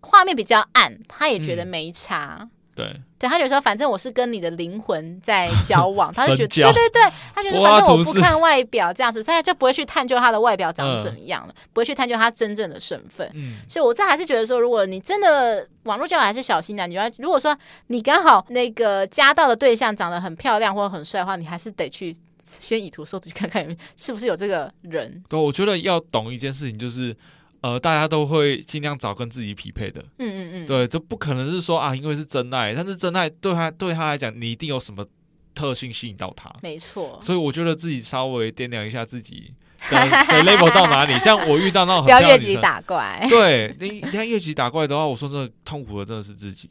[0.01, 2.37] 画面比较暗，他也觉得没差。
[2.41, 13.29] 嗯、对，对他觉得说，反正我是跟你的灵魂在交往， 他就觉得对对对，他觉得反正我不看外表这样子，所以他就不会去探究他的外表长怎么样了，嗯、不会去探究他真正的身份。
[13.33, 17.57] 嗯，所以我这还是觉得说，如果你真的网络交友还是小心的，你要如果说
[17.87, 25.21] 你刚好那个加到的对象长得很漂亮或者很帅的话，你还是得去先以图搜图去看看是不是有这个人。
[25.27, 27.13] 对，我觉得要懂一件事情就是。
[27.61, 35.05] 呃，大家都会尽量找跟自己匹配的，嗯嗯嗯，对，这不可能是说啊，因为是真爱，但是真爱对他对他来讲，你一定有什么
[35.53, 39.53] 特性吸引到他，没错，所以我觉得自己稍微掂量一下自己
[39.89, 39.97] 的
[40.43, 46.69] level 到哪里，像我遇到那种很不要越级打怪，对，你你看越级打怪的话，我说真的痛苦的真的是自己。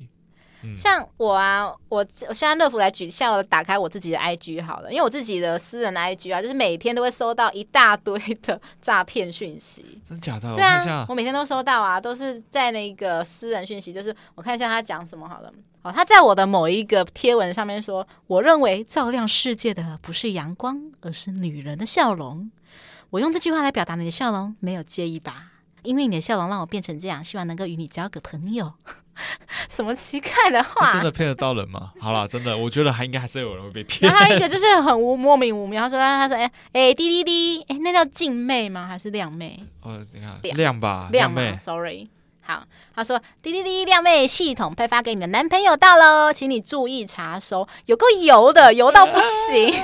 [0.76, 10.00] 像我啊，我我现在乐福来举，像我打开我自己的 IG 好了，因为我自己的私人的 IG 啊，就是每天都会收到一大堆的诈骗讯息。
[10.08, 10.54] 真假的？
[10.54, 15.52] 对啊，我每天都收到啊，都是在那个私人讯息，就是我看一下他讲什么好了。
[15.80, 22.50] 好，他在我的某一个贴文上面说，我认为照亮世界的不是阳光，而是女人的笑容。
[23.10, 25.52] 我用这句话来表达你的笑容，没有介意吧？
[25.82, 28.72] 因为你的笑容让我变成这样，希望能够与你交个朋友。
[29.68, 30.92] 什么奇怪的话？
[30.94, 31.92] 真的骗得到人吗？
[32.00, 34.10] 好啦，真的，我觉得还应该还是有人会被骗。
[34.12, 38.86] 还有一个 就是很无莫名无妙，他说他说哎哎滴滴滴，哎那叫静妹吗？
[38.86, 39.58] 还是靓妹？
[39.82, 42.08] 哦，你看亮亮吧，靓妹，sorry。
[42.50, 42.64] 好，
[42.96, 49.74] 他说滴滴滴亮妹系统配发给你的男朋友到喽，请你注意查收，有够油的，油到不行。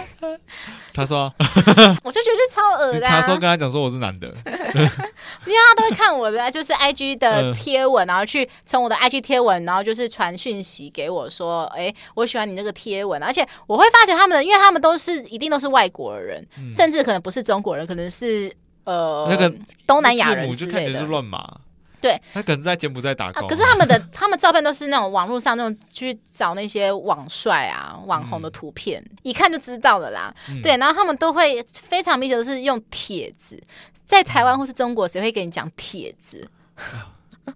[0.95, 1.31] 他说，
[2.03, 3.21] 我就觉得超恶的、啊。
[3.21, 18.51] 查收跟他讲说我是男的， 因为他都会看我的，就是 IG 的贴文，然后去从我的 IG 贴文，然后就是传讯息给我说，哎、欸，我喜欢你那个贴文，而且我会发觉他们，因为他们都是一定都是外国人，嗯、甚至可能不是中国人，可能是
[18.85, 19.55] 呃那个
[19.87, 21.59] 东南亚人之类的，就乱码。
[22.05, 23.49] 对，他可能在柬埔寨打工、啊。
[23.49, 30.35] 可是他们的 他们照片都是那种网络上那种去找那些网帅啊、网红的图片，嗯、一看就知道了啦。
[30.51, 33.59] 嗯、对，然后他们都会非常明显都是用帖子，
[34.05, 36.47] 在台湾或是中国，谁会给你讲帖子？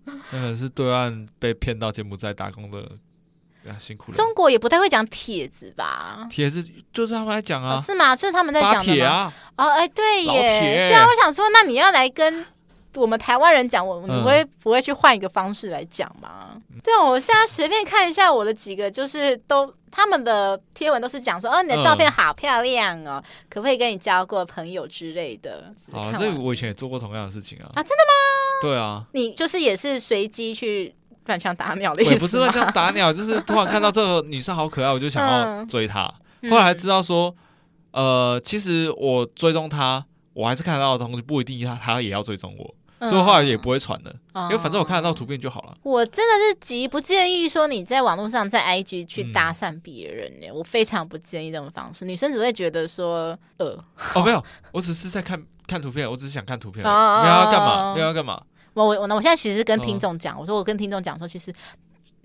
[0.06, 2.78] 那可能是对岸被骗到柬埔寨打工的，
[3.70, 4.16] 啊、辛苦了。
[4.16, 6.26] 中国也不太会讲帖子吧？
[6.30, 8.16] 帖子就是他们在讲啊、哦，是吗？
[8.16, 9.30] 是他们在讲的吗？
[9.56, 12.46] 啊、哦，哎，对耶，对啊，我想说，那你要来跟。
[12.94, 16.60] 我们台湾人讲，我们不会不会去换一个方式来讲吗？
[16.70, 25.72] 嗯、对，我现在随便看一下我的几个，就是都他们的贴文都是讲说，哦，你的照片好漂亮哦，嗯、可不可以跟你交过朋友之类的？
[25.92, 27.70] 啊，这个我以前也做过同样的事情啊。
[27.74, 28.12] 啊，真的吗？
[28.62, 30.94] 对啊，你就是也是随机去
[31.26, 32.12] 乱枪打鸟的意思？
[32.12, 36.12] 也不是乱枪打鸟，就是突然看到这个女生好可爱，我就想要追她。
[36.40, 37.34] 嗯、后来知道说，
[37.92, 42.74] 呃，其实我追踪她，我还是看得到的东西，不一定她她也要追踪我。
[43.00, 45.76] 所以后来也不会传了，嗯、因为反正我看得到图片就好了。
[45.82, 52.04] 我真的是极不建议说你在网络上在 IG 去搭讪别人呢，嗯、我非常不建议这种方式。
[52.04, 53.78] 女生只会觉得说，呃，
[54.14, 58.42] 哦，没有，我只是在看看图片，我只是想看图片，没有要干嘛，没有要干嘛。
[58.74, 61.52] 我我我我现在其实跟听众讲，我说我跟听众讲说，其实。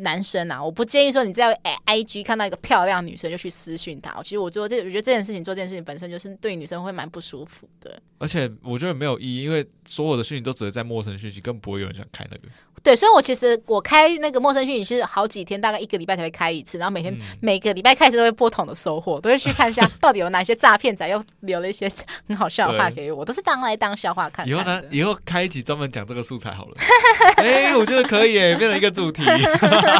[0.03, 4.13] 男生啊，我不建议说你在 IG 看到一个漂亮女生就去私讯她。
[4.23, 7.99] 其实我做这，我觉得这件事情做这件事情本身就是对女生会蛮不舒服的。
[8.19, 12.43] 而且我觉得没有意义，因为所有的讯息都只是在陌生讯息，根本不会有人想开那个。
[12.81, 21.89] 对，所以我其实我开那个陌生讯息是好几天，大概一个礼拜才会开一次，然后每天、嗯、每个礼拜开始都会不同的收获，都会去看一下 到底有哪些诈骗仔又留了一些
[22.27, 24.47] 很好笑的话给我，都是当来当笑话看，看。
[24.49, 26.75] 以后呢，以后开一集专门讲这个素材好了。
[27.37, 29.23] 哎、欸，我觉得可以诶，变成一个主题。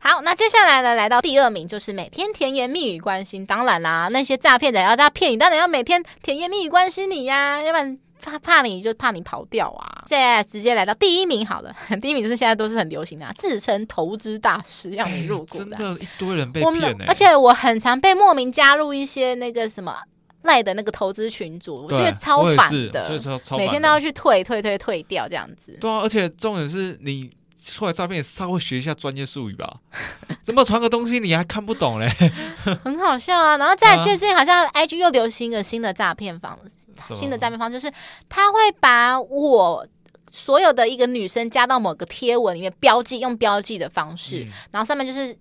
[0.00, 3.44] 好，那接下来呢，来到第二名就是每天甜言蜜语关心。
[3.44, 7.98] 当然啦，那些诈骗仔要他骗你，当然要每天甜言蜜语关心你呀，要不然。
[8.18, 10.02] 怕怕你就怕你跑掉啊。
[10.08, 19.94] 现在直接来到第一名好了，第一名就是现在都是很流行的、啊，自称投资大师要你入股的，欸、真的，一堆人被骗、欸、而且我很常被莫名加入一些那个什么
[20.42, 23.20] 赖的那个投资群组，我觉得超烦的，
[23.58, 25.76] 每天都要去退退退退掉这样子。
[25.78, 27.30] 对啊，而且重点是你。
[27.72, 29.80] 出来诈骗也稍微学一下专业术语吧，
[30.42, 32.08] 怎么传个东西你还看不懂嘞？
[32.84, 33.56] 很好笑啊！
[33.56, 36.56] 然后再最近好像 IG 又流行一个新的诈骗方，
[37.12, 37.92] 新的诈骗方就是
[38.28, 39.86] 他会把我
[40.30, 45.36] 所有的一个女生加到某个贴文里面标记，用标记的方式，嗯、然后上面就是。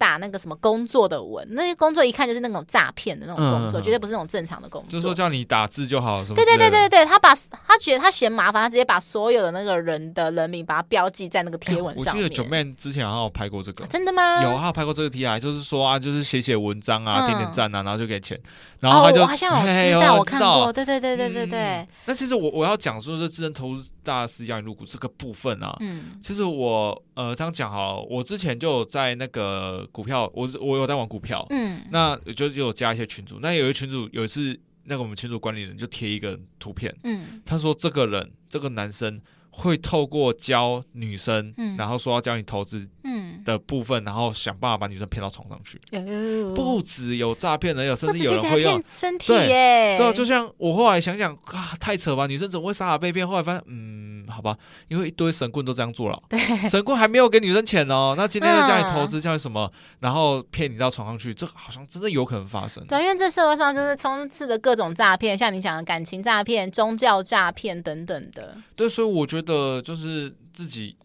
[0.00, 4.90] 打那个什么工作的文，那些工作一看就是那种诈骗的那种工作，嗯、绝对不是那种正常的工作。
[4.90, 6.34] 就是说叫你打字就好，什么？
[6.36, 12.22] 对对对对对，他把他觉得他嫌麻烦，他直接把所有的那个人的人名把它标记在那个贴文上面。
[12.22, 14.42] 欸、我记得九妹之前好像有拍过这个，真的吗？
[14.42, 18.40] 有，他有拍过这个题啊，就是说啊，就是写写文章啊，点点赞啊，然后就给钱。
[18.80, 21.60] 然后他就、哦、我好像有知道，我看过，对对对对对对。
[21.60, 43.30] 嗯、那其实我我要讲说，这智能投资大师要你入股这个部分啊，嗯，其实我呃这样讲哈，我之前就有在那个股票，我我有在玩股票，嗯，那就就有加一些群主，那有一群主有一次，那个我们群主管理人就贴一个图片，嗯，他说这个人这个男生会透过教女生，嗯、然后说要教你投资，嗯。
[43.42, 49.96] 的部分，然后想办法把女生骗到床上去，哦、不只有诈骗人，有甚至有人会用身体耶。
[49.96, 53.26] 对，对，就像我后来想想啊，太扯吧，女生怎么会傻傻被骗？
[53.26, 54.56] 后来发现，嗯，好吧，
[54.88, 56.22] 因为一堆神棍都这样做了。
[56.28, 56.38] 对，
[56.68, 62.86] 神棍还没有给女生钱哦，那今天就叫你投资，叫你什么，然后骗你到床上去，这好像真的有可能发生。
[62.86, 68.56] 对，因为这社会上就是充斥着各种诈骗，像你讲的感情诈骗、宗教诈骗等等的。
[68.76, 70.96] 对，所以我觉得就是自己。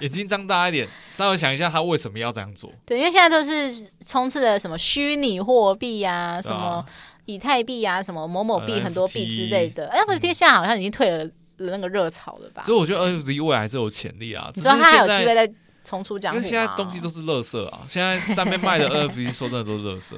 [0.00, 2.70] 眼睛张大一点，稍微想一下他为什么要这样做。
[2.84, 6.84] 对，因为现在都是充斥的什么虚拟货币啊，什么
[7.26, 9.88] 以太币啊，什么某某币、很多币之类的。
[9.90, 12.62] NFT 现在好像已经退了那个热潮了吧？
[12.64, 14.50] 所以我觉得 NFT 未来还是有潜力啊。
[14.54, 15.52] 你知道它还有机会再
[15.84, 16.44] 重出江湖吗？
[16.44, 20.10] 因为现在东西都是垃圾啊，现在上面卖的 NFT 说真的都是垃圾。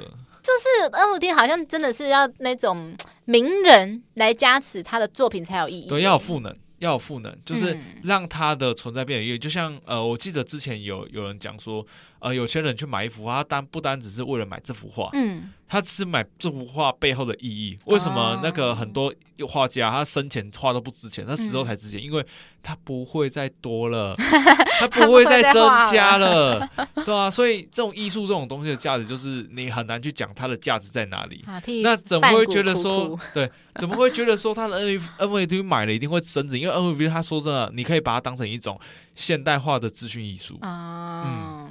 [0.42, 6.57] 就是 NFT 好像真的是要那种名人来加持他的作品才有意义，对，要有赋能。
[6.79, 9.38] 要有赋能，就是让他的存在变有意义。
[9.38, 11.87] 就像呃，我记得之前有有人讲说，
[12.21, 17.77] 呃，有钱人去买一幅画，他单不单只是为了买这幅画，嗯，他只是买这幅画背后的意义。
[17.87, 19.13] 为什么那个很多
[19.49, 22.03] 画家他生前画都不值钱，他死后才值钱？
[22.03, 22.25] 因为
[22.63, 24.15] 他不会再多了，
[24.79, 26.69] 他不会再增加了，
[27.07, 31.43] 对啊，所以这种艺术这种东西的价值，就是你很难去讲它的价值在哪里。
[31.83, 34.79] 那怎么会觉得说，对， 怎么会觉得说他的
[35.19, 36.59] NFT 买了一定会升值？
[36.59, 38.79] 因为 NFT 他说真的，你可以把它当成一种
[39.15, 40.59] 现代化的资讯艺术。
[40.61, 41.71] 嗯。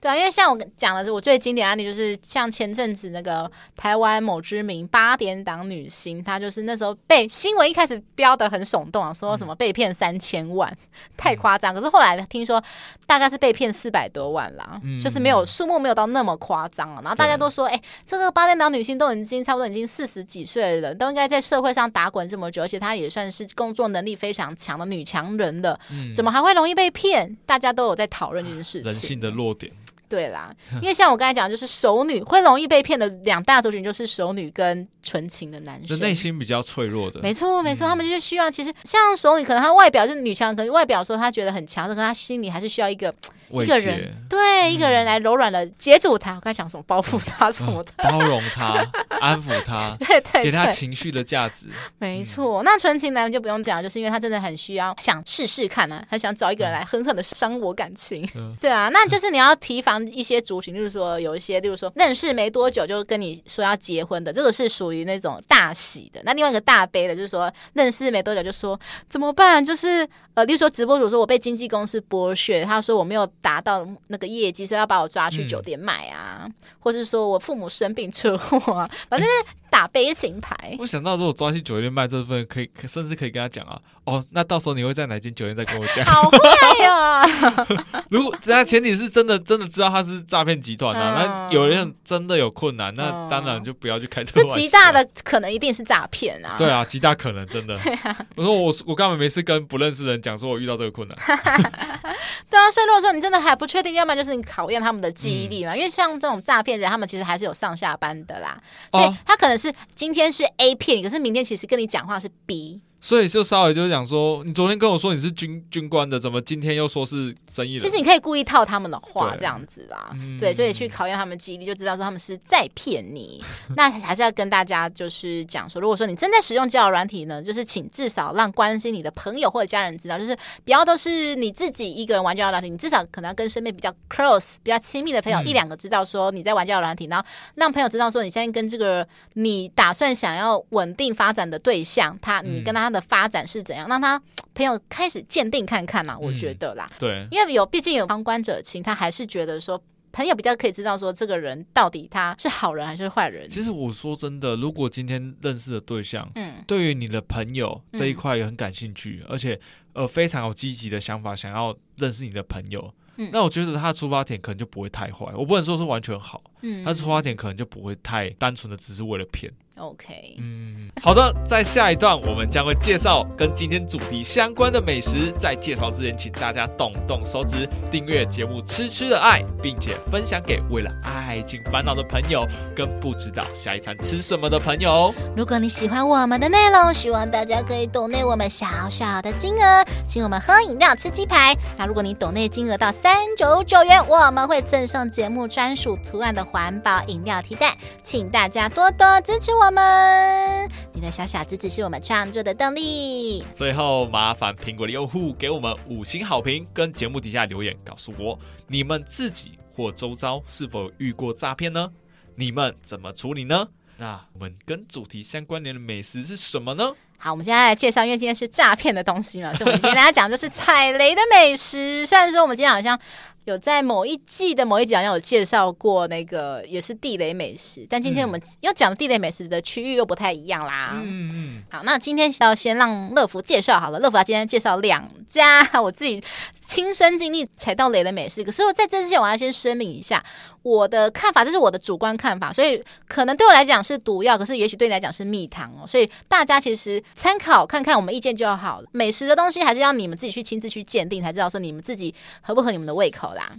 [0.00, 11.74] 对啊，因为像我讲的是我最经典案例，就是像前阵子那个台湾某知名八点档女星，她就是那时候被新闻一开始标的很耸动啊，说什么被骗三千万，嗯、太夸张。
[11.74, 12.62] 可是后来听说
[13.06, 17.00] 大概是被骗四百多万啦，嗯、就是没有数目没有到那么夸张啊。
[17.02, 27.36] 然后大家都说，哎对，这个八点档女星都已经差不多已经四十几岁的人，都应该在社会上打滚这么久，而且她也算是工作能力非常强的女强人了，嗯、怎么还会容易被骗？
[27.44, 29.70] 大家都有在讨论这件事情，人性的弱点。
[30.10, 37.20] 对啦，因为像我刚才讲，就是熟女会容易被骗的两大族群，就是熟女跟纯情的男生，内心比较脆弱的。
[37.20, 38.50] 没错，没错，他们就是需要。
[38.50, 43.14] 其实像熟女，可能她外表是女强，可能外表说她觉得很强，可是她心里还是需要一个
[43.52, 46.34] 一个人，对，一个人来柔软的接住他。
[46.34, 46.82] 我刚才讲什么？
[46.86, 48.84] 包覆他什么的， 包容他，
[49.20, 51.68] 安抚他，对对，给他情绪的价值。
[51.98, 58.28] 没错，那纯情男人就不用讲，就是因为他真的很需要想试试看呢，他想找一个人来狠狠的伤我感情。
[58.60, 60.00] 对啊，那就是你要提防。
[60.10, 66.20] 一些族群，就是说有一些，例如说认识没多久就跟你说要结婚的，这个是属于那种大喜的。
[66.24, 69.64] 那另外一个大悲的，就是说认识没多久就说怎么办？
[69.64, 79.28] 就是呃，例如说直播主说我被经纪公司剥削，他说我没有达到那个业绩，所以要把我抓去酒店卖啊，嗯、或是说我父母生病车祸啊，反正。
[79.70, 86.04] 打悲情牌，我想到如果抓去酒店卖这份，可以甚至可以跟他讲啊，哦，那到时候你会在哪间酒店再跟我讲？
[86.04, 86.38] 好坏
[86.86, 87.24] 啊！
[88.10, 94.54] 如果只要前提是真的真的知道他是诈骗集团啊，那有人真的有困难，那当然就不要去开这个玩笑。
[94.56, 96.56] 这极大的可能一定是诈骗啊！
[96.58, 97.78] 对啊，极大可能真的。
[98.34, 101.16] 我说我我根本没事跟不认识的人讲说我遇到这个困难。
[102.50, 108.58] 对啊，所以如果说你真的还不确定，要不然就是你考验他们的记忆力嘛，因为像这种诈骗者，他们其实还是有上下班的啦，
[108.90, 109.59] 所以他可能。
[109.60, 117.78] 是今天是 A 骗你，可是明天其实跟你讲话是 B，所以就稍微就是讲说，你昨天跟我说你是军军官的，怎么今天又说是生意人？
[117.78, 120.14] 其实你可以故意套他们的话，这样子啦。
[120.38, 123.42] 对，所以去考验他们记忆力，就知道说他们是在骗你。
[123.74, 130.36] 那还是要跟大家就是讲说，如果说你正在使用交友软体呢，就是请至少让关心你的朋友或者家人知道，就是
[130.66, 137.24] 不要都是你自己一个人玩交友软体，你至少可能要跟身边比较 close、比较亲密的朋友一两个知道说你在玩交友软体，然后
[137.54, 142.89] 让朋友知道说你现在跟这个你打算想要稳定发展的对象，他你跟他。
[142.90, 143.88] 的发展是怎样？
[143.88, 144.20] 让他
[144.54, 149.80] 朋友开始鉴定看看嘛、啊，我觉得啦，嗯、对，因为有毕竟有旁观者清，他还是觉得说
[150.12, 153.48] 朋友比较可以知道说这个人到底他是好人还是坏人。
[153.48, 159.58] 其实我说真的，如果今天认识的对象，嗯，对于你的朋友这一块也很感兴趣，嗯、而且
[159.92, 165.32] 呃非常有积极的想法，想要认识你的朋友，嗯，那我觉得他的出发点可能就不会太坏。
[165.36, 169.50] 我不能说是完全好，嗯，他的出发点可能就不会太单纯的只是为了骗。
[169.80, 175.32] OK，嗯，好的，在下一段我们将会介绍跟今天主题相关的美食。
[175.38, 185.14] 在介绍之前，请大家动动手指订阅节目《吃吃的爱》，并且分享给为了爱情烦恼的朋友，跟不知道下一餐吃什么的朋友。
[185.34, 191.56] 如果你喜欢我们的内容，希望大家可以抖内我们小小的金额，请我们喝饮料、吃鸡排。
[191.78, 199.69] 那如果你抖内金额到三九九元，我们会赠送节目专属图案的环保饮料提袋，请大家多多支持我。
[199.70, 203.42] 们，你的小小子只是我们创作的动力。
[203.54, 211.90] 最后，麻烦苹果的用户给我们五星好评，跟节目底下留言，告诉我你们自己或周遭是否遇过诈骗呢？
[212.34, 213.68] 你们怎么处理呢？
[213.96, 216.92] 那我们跟主题相关联的美食是什么呢？
[217.22, 222.06] 好，我们现在来介绍，因为今天是诈骗的东西嘛，所以我们今天跟大家讲就是踩雷的美食。
[222.06, 222.98] 虽然说我们今天好像。
[223.44, 230.90] 有在某一季的某一集好像有介绍过那个也是地雷美食，但今天我们要讲的地雷美食的区域又不太一样啦。
[231.02, 231.62] 嗯嗯。
[231.70, 233.98] 好，那今天要先让乐福介绍好了。
[233.98, 236.22] 乐福要今天介绍两家我自己
[236.60, 238.44] 亲身经历踩到雷的美食。
[238.44, 240.22] 可是我在这之前，我要先声明一下
[240.62, 245.86] 我的看法，这是我的主观看法，所以可能对我来讲是毒药，可是也许对你来讲是蜜糖哦。
[245.86, 248.88] 所以大家其实参考看看我们意见就好了。
[248.92, 253.52] 美食的东西还是要你们自己去亲自去鉴定，才知道说你们自己合不合你们的胃口啦。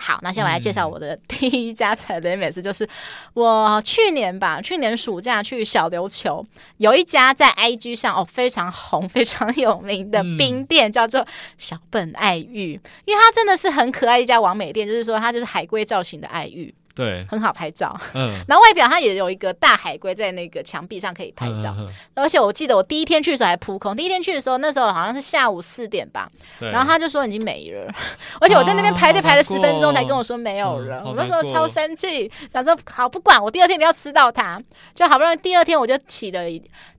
[0.00, 2.88] 好，那现在我来介绍我的第一家踩雷美食，就是
[3.34, 6.46] 我去年吧， 去年暑假去小琉球，
[6.76, 11.26] 有一家在 IG 上哦非常红、非常有名的冰店，叫做
[11.58, 16.72] 小本爱玉，因为它真的是很可爱一家网美店，就是说它就是海龟造型的爱玉。
[16.98, 17.96] 对，很好拍照。
[18.14, 21.72] 嗯， 然后外表它也有一个大海龟在那个墙壁上可以拍照。
[22.14, 26.28] 而且我记得我第一天去的时候还扑空，第一天去的时候那时候好像是下午四点吧。
[26.58, 27.94] 然后他就说已经没了，
[28.40, 31.04] 而且我在那边排队排了十分钟才跟我说没有了。
[31.06, 34.60] 我那时候超生气，想说好不管，我第二天一定要吃到它。
[34.94, 36.42] 就好不容易第二天我就起了，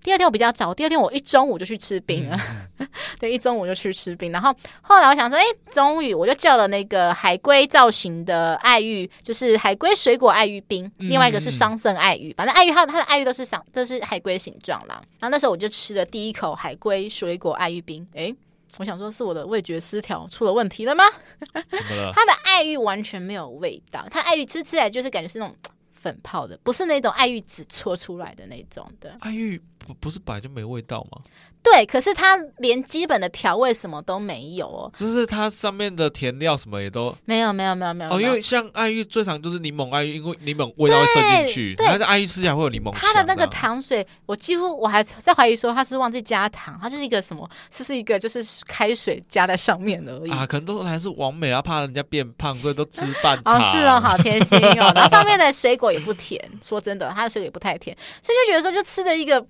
[0.01, 2.37] 第二天我比较早，第二天我一中午就去吃冰了。
[2.77, 2.78] 嗯、
[3.19, 4.31] 对，一中午就去吃冰。
[4.31, 9.89] 然后后来我想说，哎，终于我就叫了那个海龟造型的爱玉，就是海龟。
[9.99, 15.01] 水果爱玉冰，另外一个是桑葚爱玉，反正爱玉它它的爱玉都是桑都是海龟形状啦。
[15.19, 18.33] 然后那时候我就吃了第一口海龟水果爱玉冰，诶，
[18.77, 21.03] 我想说是我的味觉失调出了问题了吗？
[21.51, 22.13] 了？
[22.13, 25.53] 它的爱玉完全没有味道，它爱玉吃起来就是感觉是那种
[25.93, 29.61] 粉泡的，不是那种爱玉籽搓出来的那种的爱玉。
[29.79, 31.19] 不不是本来就没味道吗？
[31.61, 38.11] 对，可是它连基本的调味什么都没有哦，就是它上面的甜料什么也都没有，没有，没有，没有。
[38.11, 42.89] 哦，因为像爱玉最常就是柠檬爱玉，因为柠檬味道会渗进去，但是爱玉吃起来会有柠檬。
[42.93, 50.47] 它的那个糖水，我几乎我还在怀疑说它是忘记加糖，它就是一个什么，是不是一个就是开水加在上面而已啊？
[50.47, 53.55] 可能都还是完美啊，怕人家变胖，所以都吃半糖。
[53.55, 54.93] 哦，是哦，好贴心哦。
[54.95, 59.45] 然后上面的水果也不甜， 说真的，它的水果也不太甜，所以就觉得说就吃的一个。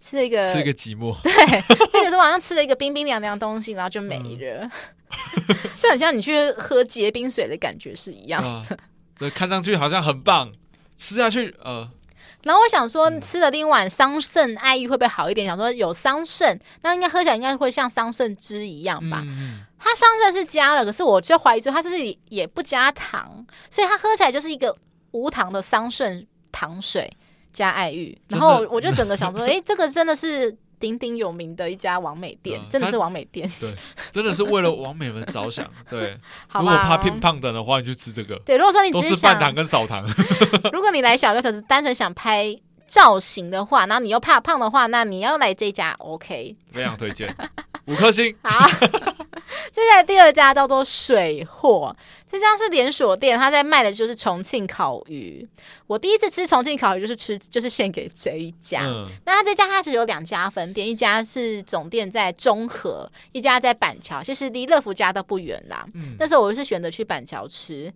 [0.00, 4.70] 吃了一个，吃一个寂寞， 对，就觉得晚上吃了一个冰冰凉凉东西，然后就没了，嗯、
[5.78, 8.48] 就很像你去喝结冰水的感觉是一样的。
[8.48, 8.62] 啊、
[9.18, 10.52] 对，看上去好像很棒，
[10.96, 11.90] 吃下去，呃，
[12.44, 15.46] 然后我想说，吃了另一碗桑葚爱玉会不会好一点？
[15.46, 19.22] 想说有桑葚，那应该喝起来应该会像桑葚汁一样吧？
[19.26, 21.90] 嗯、它桑葚是加了，可是我就怀疑说它是
[22.28, 24.76] 也不加糖，所以它喝起来就是一个
[25.10, 27.10] 无糖的桑葚糖水。
[27.58, 33.74] 加爱玉，然后我就整个想说，哎，这个真的是鼎鼎有名的一家王美店，真的是王美店，对，
[34.12, 36.16] 真的是为了王美们着想， 对。
[36.54, 38.38] 如果怕变胖的的话，你就吃这个。
[38.46, 40.06] 对，如果说你只是半糖跟少糖，
[40.72, 42.56] 如果你来小琉球是单纯想拍
[42.86, 47.34] 造型的话，然后你又怕胖的话，那你要来这家，OK，非常推荐。
[47.86, 48.32] 五颗星。
[48.42, 48.70] 好，
[49.72, 51.94] 接下来第二家叫做水货，
[52.30, 55.46] 这家是连锁店，他在卖的就是重庆烤鱼。
[55.86, 58.82] 我第一次吃重庆烤鱼就是吃，就是献给这一家。
[58.84, 65.86] 嗯、那他这家他只有两家分店，一家是总店在中和，一家在板桥，其实离乐福家都不远啦。
[65.94, 67.92] 嗯、那时候我是选择去板桥吃。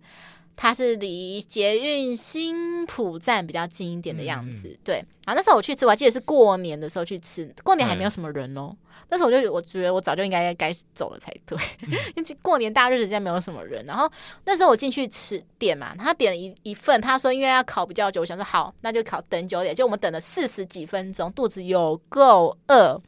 [0.55, 4.95] 它是离捷运新浦站比较近一点的样子，嗯、对。
[5.25, 8.75] 然后那时候我去吃，我还记得是过年的时候去吃，过年还没有什么人哦。
[9.09, 13.85] 那时候我就我觉得我早就应该该走了才对，嗯、 因为过年大日子竟然没有什么人。
[13.85, 14.09] 然后
[14.45, 19.75] 那时候我进去吃点嘛，他点了一一份，他说因为要烤比较久，我想说好，那就烤等久点。
[19.75, 22.99] 就我们等了四十几分钟，肚子有够饿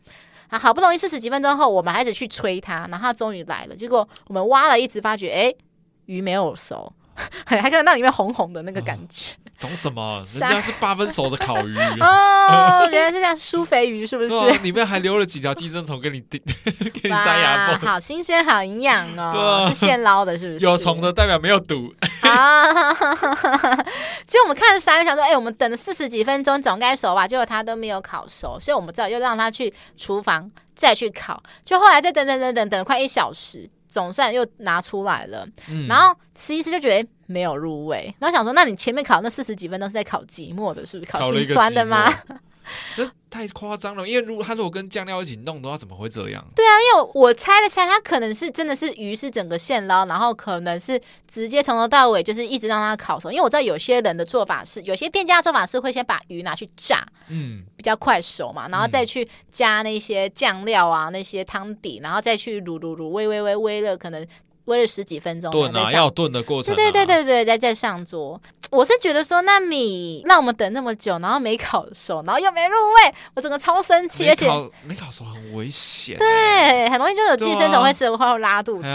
[0.50, 0.60] 啊！
[0.60, 3.76] 好不容易四十几分钟后，我们还一直去催他，然后他终于来了。
[3.76, 5.54] 结果我们挖了一直发觉，哎，
[6.06, 6.92] 鱼没有熟。
[7.46, 10.22] 还看到那里面红红的那个感觉，哦、懂什么？
[10.40, 14.52] 人家是八分熟的烤鱼 哦，原来是这样，苏肥鱼是不是？
[14.64, 20.66] 里面还留了几条寄生虫给你叮，给你塞牙缝，好新鲜，好营养哦，啊、是现捞的，是不是？
[20.66, 22.94] 有虫的代表没有毒啊！
[24.28, 27.28] 就我们看三个想说，哎、欸，我们等了四十几分钟，总该熟吧？
[27.28, 31.42] 结果它都没有烤熟，所以我们只好又让它去厨房再去烤。
[31.64, 33.70] 就后来再等等等等等了快一小时。
[33.96, 41.10] 总算又拿出来了，嗯、然后吃一次就觉得没有入味，然后想说，那你前面考那四十几分都是在考寂寞的，是不是？
[41.10, 42.14] 考心酸的吗？
[43.30, 46.42] 太夸张了，因为如果他如果跟酱料一起弄的话，怎么会这样？
[46.56, 50.98] 对啊，因为我猜的猜，他可能是真的是鱼是整个现捞，然后可能是
[51.28, 53.30] 直接从头到尾就是一直让它烤熟。
[53.30, 64.26] 因为我知道有些人的做法是，有些店家的做法是会先把鱼拿去炸，嗯，比较快熟嘛，然后再去加那些酱料啊，那些汤底，然后再去卤卤卤，煨煨煨煨了可能。
[64.66, 66.76] 煨了十几分钟，炖啊，要炖的过程、啊。
[66.76, 68.40] 对对对对对，再再上桌。
[68.72, 74.50] 我是觉得说，那你让我们等那么久，然后没烤熟，然后又没入味，我整个超生气，而且
[74.84, 76.18] 没烤熟很危险。
[76.18, 78.88] 对，很容易就有寄生虫会吃的话会拉肚子。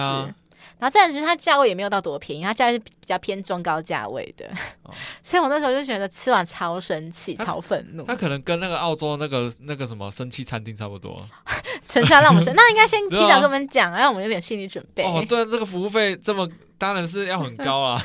[0.80, 4.46] 然后这样子，它价位也没有到多便宜，它价位是比较偏中高价位的，
[4.84, 4.90] 哦、
[5.22, 8.02] 所以我那时候就觉得吃完超生气、超愤怒。
[8.04, 11.22] 它可能跟那个澳洲那个那个什么生气餐厅差不多，
[11.86, 15.04] 纯粹让我们生， 那应该先提早跟我们讲，让我们有点心理准备。
[15.04, 18.02] 哦，对，这个服务费这么当然是要很高啊，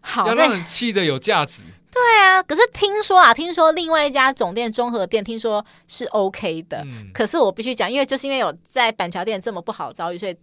[0.00, 1.62] 好，要让人气的有价值。
[1.90, 10.36] 对啊，可是听说啊，听说另外一家总店综合店听说是 OK 的，嗯、可是我必须讲，因为就是因为有在板桥店这么不好遭遇，所以。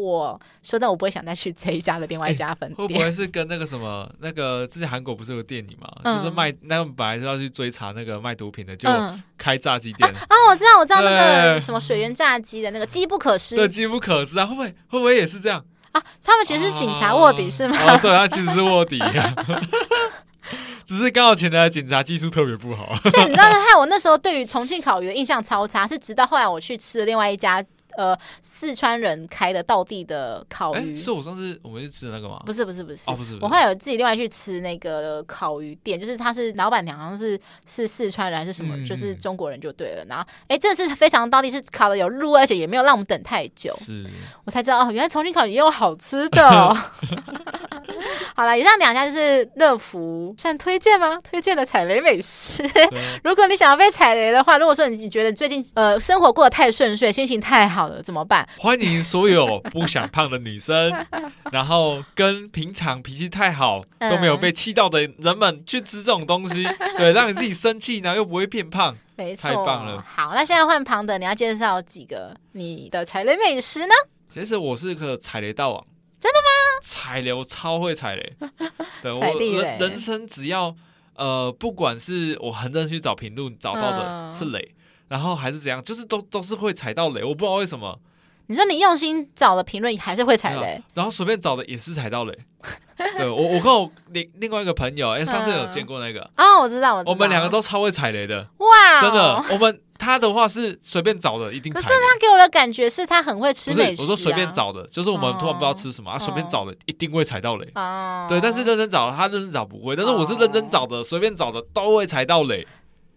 [0.00, 2.88] 我说，但我不会想再去这一家的另外一家分店。
[2.88, 5.88] 会不会是跟那个什么 那个之前韩国不是有个电影嘛？
[6.04, 8.88] 嗯、就是卖那本来是要去追查那个卖毒品的，就
[9.36, 10.34] 开炸鸡店、嗯、啊，啊！
[10.50, 14.46] 我知道，我知道那个什么水源炸鸡的那个机不可失，对，机不可失啊！
[14.46, 16.02] 会不会会不会也是这样啊？
[16.24, 17.76] 他们其实是警察卧底是吗？
[17.80, 18.98] 哦，对，他其实是卧底，
[20.86, 22.96] 只是刚好前台的警察技术特别不好。
[23.10, 27.64] 所以你知道，害我那时候对于重庆烤鱼的印象超差，是直到后来我去吃了另外一家。
[28.00, 32.42] 呃，四川人开的道地的烤鱼，是我上次我们去吃的那个吗？
[32.46, 37.38] 不是不是不是，哦不是，我后来有自己另外去吃那个烤鱼店，就是他是老板娘，好像是
[37.68, 40.04] 是四川人还是什么，嗯、就是中国人就对了。
[40.08, 43.76] 然后，哎，这是非常道地，是烤的有入味，而且也没有让我们等太久。
[43.84, 44.02] 是，
[44.46, 46.74] 我才知道哦，原来重庆烤鱼也有好吃的哦。
[48.34, 51.20] 好了，以上两家就是乐福算推荐吗？
[51.30, 52.62] 推荐的踩雷美食。
[53.22, 58.48] 如果你想要被踩雷的话，如果说你你觉得最近呃生活过得太顺遂，心情太好了，怎么办？
[58.58, 60.92] 欢迎所有不想胖的女生，
[61.52, 66.66] 然后跟平常脾气太好都没有被气到的人们去吃这种东西，
[66.96, 70.02] 对，让你自己生气，然后又不会变胖，没错，太棒了。
[70.06, 73.94] 好，那现在换庞德，你要介绍几个你的踩雷美食呢？
[74.32, 75.84] 其实我是个踩雷大王。
[76.20, 76.80] 真的吗？
[76.82, 78.36] 踩雷，我超会踩雷。
[79.02, 80.76] 对，我人人生只要
[81.16, 84.79] 呃，不管是我很认真去找评论找到的是雷，嗯、
[85.10, 87.22] 然后还是怎样，就是都都是会踩到雷。
[87.22, 87.98] 我不知道为什么。
[88.46, 92.38] 你说你用心找的评论还是会踩雷，然后随便找的也是踩到雷。
[93.16, 98.48] 对我，我跟我另另外一个朋友，哎、欸，上次有见过那个啊、哦，我知道，我知道，我们两个都超会踩雷的。
[98.58, 98.66] 哇、
[98.98, 99.80] 哦，真的，我们。
[100.00, 101.70] 他的话是随便找的，一定。
[101.70, 104.02] 可是他给我的感觉是他很会吃美食、啊。
[104.02, 107.70] 我说随便找的，就是我们突然不知道吃什么，哦、他随便找的一定会踩到雷。
[107.74, 108.26] 哦。
[108.26, 109.94] 对，但是认真找，他认真找不会。
[109.94, 112.66] 但是我是认真找的，随、哦、便找的都会踩到雷。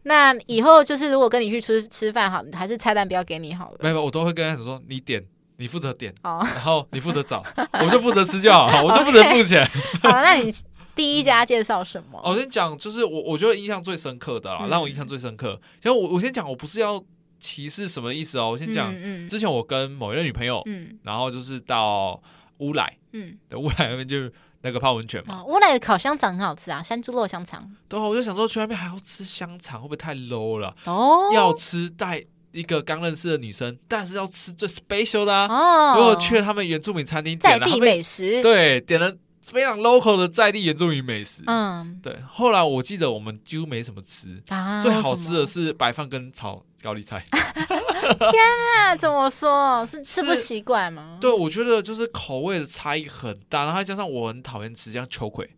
[0.03, 3.77] 那以后就是如果跟你去吃吃饭好，还是菜单不要给你好了。
[3.81, 5.23] 没有，我都会跟他说，你点，
[5.57, 7.43] 你负责点，哦、然后你负责找，
[7.81, 9.65] 我就负责吃就好， 我就负责付钱。
[10.01, 10.53] 好，那你。
[10.95, 12.21] 第一家介绍什么？
[12.23, 15.59] 我先讲，就是我我觉得印象最深刻的啦，嗯、让我印象最深刻。
[15.79, 17.03] 其实我我先讲，我不是要
[17.39, 18.51] 歧视什么意思哦。
[18.51, 22.21] 我先讲，嗯嗯、之前我跟某一个女朋友，嗯、然后就是到
[22.59, 24.31] 乌来，嗯，对，乌来那边就是
[24.63, 25.43] 那个泡温泉嘛。
[25.45, 27.69] 乌来的烤香肠很好吃啊，山猪肉香肠。
[27.87, 30.73] 对啊，我就想说去那边还要吃香肠，会不会太 low 了？
[30.85, 35.47] 哦，要吃带一个刚认识的女生，但是要吃最 special 的啊。
[35.47, 41.43] 哦，如果去了他们原住民餐厅，在地美食，对，点了非常 local 的在地原住民美食。
[41.47, 42.17] 嗯，对。
[42.29, 47.25] 后来我记得我们几乎没什么吃，啊，最好吃的是白饭跟炒高丽菜。
[48.31, 48.43] 天
[48.77, 49.85] 啊，怎么说？
[49.85, 51.17] 是吃不习惯吗？
[51.21, 55.49] 对，我觉得就是口味的差异很大，然后再加上我很讨厌吃像秋葵。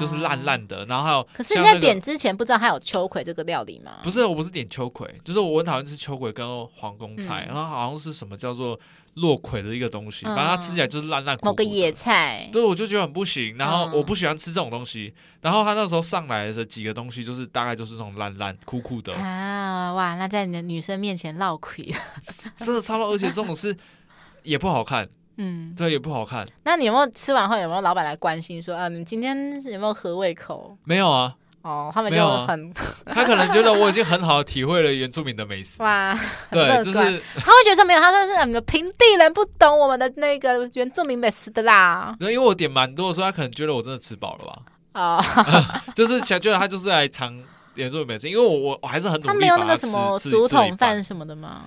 [0.00, 1.28] 就是烂烂的，然后还有、那个。
[1.34, 3.98] 可是你在点之前不知道还有秋葵这个料理吗？
[4.02, 8.80] 不是，我不是点秋葵，就是我很讨厌吃秋葵跟黄公菜，嗯、然后好像是什么叫做
[9.14, 11.38] 落葵的一个东西，嗯、反正它吃起来就是烂烂。
[11.42, 12.48] 某个野菜。
[12.52, 15.14] 对，我就觉得很不行，然后我不喜欢吃这种东西。
[15.40, 19.14] 然后他那时候上来的时候几个东西，就是大概就是那种烂烂苦苦的。
[19.14, 20.14] 啊哇！
[20.16, 21.94] 那在你的女生面前落葵，
[22.56, 23.76] 真的超了，而且这种是
[24.42, 25.08] 也不好看。
[25.36, 26.46] 嗯，对，也不好看。
[26.62, 30.76] 那你有没有吃完后有没有老板来关心说啊，你今天有没有合胃口？
[30.84, 31.34] 没有啊。
[31.64, 32.74] 哦，他们就很，啊、
[33.14, 35.82] 他可能觉得我已经很好体会了原住民的美食。
[35.82, 36.14] 哇，
[36.52, 42.14] 对，就是他会觉得说没有，他说是你们平地人不懂我们的那个原住民美食的啦。
[42.20, 44.58] 因为我点蛮多的时候，他可能觉得我真的吃饱了吧。
[44.92, 45.24] 哦，
[45.96, 47.34] 就是想觉得他就是来尝
[47.76, 49.28] 原住民美食，因为我我我还是很努力。
[49.28, 51.62] 他没有那个什么竹筒饭什么的吗？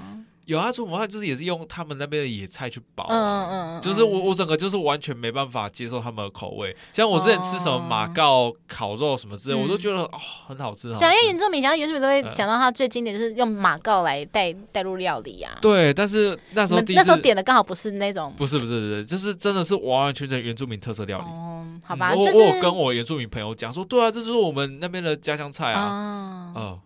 [0.48, 6.74] 有啊，做文化就是也是用他们那边的野菜去包，嗯嗯，就是我我整个就是完全没办法接受他们的口味。
[6.94, 10.12] 像我之前吃什么马告烤肉什么之类，我都觉得哦
[10.48, 10.88] 很好吃。
[10.98, 15.58] 对，因为原住民想到原住民都会想到他最经典就是用马告来带带入料理啊。
[15.62, 21.26] 对，但是那时候那时候点的刚好不是那种，不是不是不是，就是真的是完完全全原住民特色料理。
[21.26, 26.54] 哦，好吧，我我跟我原住民朋友讲说，对啊，这就是我们那边的家乡菜啊。
[26.56, 26.80] 嗯。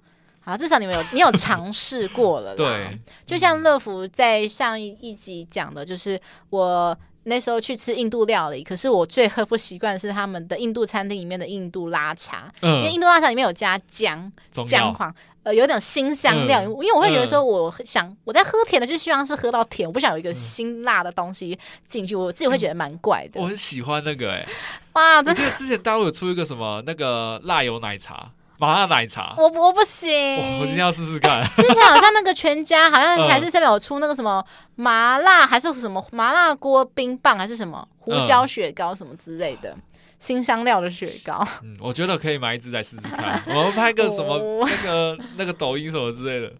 [0.44, 2.56] 好，至少你们有你有尝试过了啦。
[2.58, 6.20] 对，就像乐福在上一一集讲的，就是
[6.50, 14.32] 我那时候去吃印度料理，可是我最喝不习惯是他们的印度餐厅里面的印度拉茶，嗯、因为印度拉茶里面有加姜、
[14.66, 15.14] 姜黄，
[15.44, 16.64] 呃，有点辛香料。
[16.64, 21.56] 嗯、因为我会觉得说，我想我在喝甜的，就希望是喝到甜，我不想有一个辛辣的东西
[21.88, 23.40] 进去，我自己会觉得蛮怪的。
[23.40, 24.48] 我很喜欢那个、欸，哎，
[24.94, 28.32] 哇，我记得之前大陆有出一个什么那个辣油奶茶。
[28.62, 30.12] 麻辣奶茶，我我不行，
[30.60, 31.44] 我今天要试试看。
[31.58, 34.46] 之前好像那个全家好像还是上面有出那个什么
[34.76, 39.76] 麻辣，还是什么麻辣锅冰棒，还是什么胡椒雪糕什么之类的
[40.20, 41.44] 新香料的雪糕。
[41.64, 43.42] 嗯，我觉得可以买一支来试试看。
[43.50, 46.54] 我们拍个什么那个那个抖音什么之类的。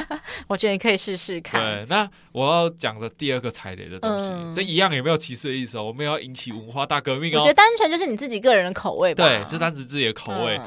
[0.48, 1.60] 我觉得你可以试试看。
[1.60, 7.40] 对，那我要讲的第二个踩雷的东西，这一样也没有歧视的意思哦，我们要引起文化大革命哦。
[7.40, 9.22] 我觉得单纯就是你自己个人的口味吧。
[9.22, 10.58] 对，是单指自己的口味。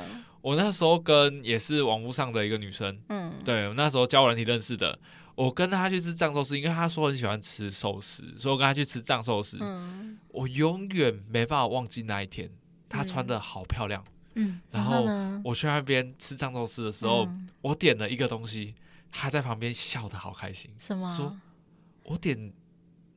[0.42, 4.98] 我那时候跟也是网络上的一个女生，嗯，对，我那时候交友软体认识的。
[5.36, 9.58] 我跟她去吃藏寿司，因为她说很喜欢吃寿司，所以我跟她去吃藏寿司。
[9.62, 12.50] 嗯，我永远没办法忘记那一天，
[12.90, 14.04] 她穿的好漂亮。
[14.36, 15.06] 嗯，然后
[15.44, 17.28] 我去那边吃藏寿司的时候，
[17.62, 18.76] 我点了一个东西，
[19.12, 20.70] 她在旁边笑得好开心。
[20.78, 21.16] 什么？
[21.16, 21.36] 说
[22.04, 22.52] 我点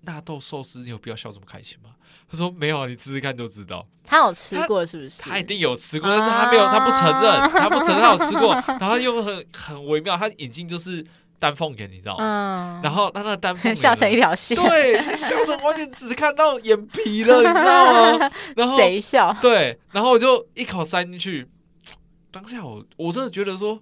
[0.05, 1.90] 纳豆寿司，你有必要笑这么开心吗？
[2.30, 3.86] 他说没有啊，你吃吃看就知道。
[4.05, 5.22] 他有吃过是不是？
[5.22, 8.52] 他，他一定有吃过，但是他没有，他不承认，啊、 他不承认他有吃过。
[8.55, 11.05] 然后他又很很微妙，他眼睛就是
[11.38, 12.80] 丹凤眼，你知道吗？
[12.80, 18.30] 嗯、然后他那个丹凤眼笑成一条线，对，笑成完全只看到眼皮了，你知道吗？
[18.57, 21.48] 然后贼笑，对，然后我就一口塞进去。
[22.30, 23.80] 当下我我真的觉得说，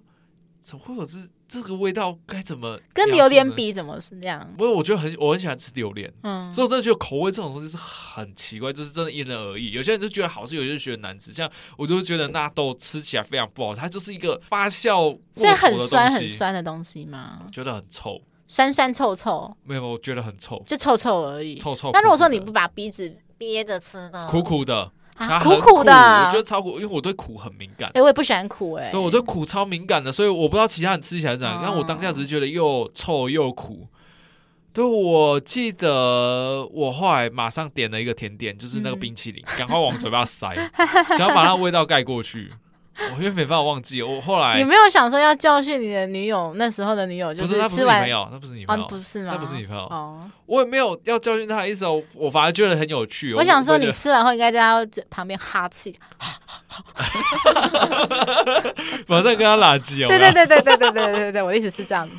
[0.61, 1.17] 怎么会有这？
[1.53, 3.71] 这个味道该怎么跟榴莲比？
[3.71, 4.51] 怎么是这样？
[4.57, 9.71] 不是，我觉得很，我很喜欢吃榴莲，嗯，所以我真的觉得口味这种东西是很奇怪，就是真的因人而异。
[9.71, 11.31] 有些人就觉得好吃，有些人就觉得难吃。
[11.31, 11.47] 像
[11.77, 17.41] 我就觉得纳豆吃起来非常不好吃，它就是一个发酵，所以很酸很酸的东西吗？
[17.45, 21.91] 我觉得很臭，酸酸臭臭，没有，我觉得很臭，就臭臭而已，臭臭。
[21.93, 24.27] 那如果说你不把鼻子憋着吃呢？
[24.31, 24.91] 苦苦的。
[25.15, 27.89] 啊、苦苦的，我觉得超苦，因为我对苦很敏感。
[27.89, 31.59] 哎、欸，我也不喜欢苦、欸，哎，对，我对苦超敏感的，所以我不知道其他人吃起来怎样。
[31.61, 33.87] 但、哦、我当下只是觉得又臭又苦。
[34.73, 40.55] 对，我记得我后来马上点了一个甜点，就是那个冰淇淋，赶、嗯、快往嘴巴塞，
[41.15, 42.51] 想要把那味道盖过去。
[42.95, 49.31] 我因为没办法忘记，我后来你没有想说要教训你的女友，那时候的女友就是吃完，不是，那不是女朋友，那不是女朋友，不是吗？
[49.33, 49.83] 那不是女朋友。
[49.83, 53.33] 哦，我也没有要教训她的意思，我我反而觉得很有趣。
[53.33, 55.95] 我想说，你吃完后应该在她旁边哈气，
[59.07, 60.07] 马上跟她拉鸡哦。
[60.13, 62.15] 对对对对对对对对对，我的意思是这样子。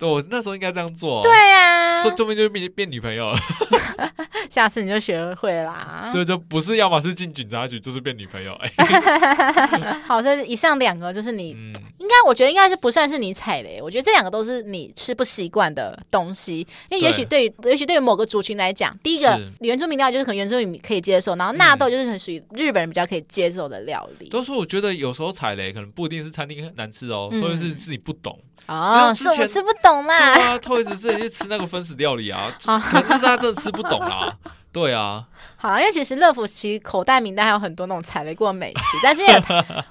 [0.00, 1.22] 对，我那时候应该这样做。
[1.22, 3.38] 对呀，说后面就变变女朋友了。
[4.48, 6.08] 下次你就学会啦。
[6.14, 8.52] 对，就不是，要么是进警察局，就是变女朋友。
[8.54, 8.72] 哎，
[10.08, 11.50] 好，这以上两个就是你
[11.98, 24.30] 应该我觉得应该是不算是你踩雷，我觉得这两个都是你吃不习惯的东西，因为也许对，对也许对于某个族群来讲，第一个原住民料就是可能原住民可以接受，然后纳豆就是很属于日本人比较可以接受的料理。
[24.30, 28.36] 都说我觉得有时候踩雷可能不一定是餐厅难吃哦，或者是是你不懂
[28.66, 30.34] 哦，是我吃不懂啦。
[30.34, 34.32] 对啊，Toys 之前去吃那个分子料理啊，可能是他真的吃不懂啊。
[34.72, 35.24] 对啊，
[35.56, 39.22] 好，因为其实乐福其实口袋名单还有很多那种踩雷过的美食， 但是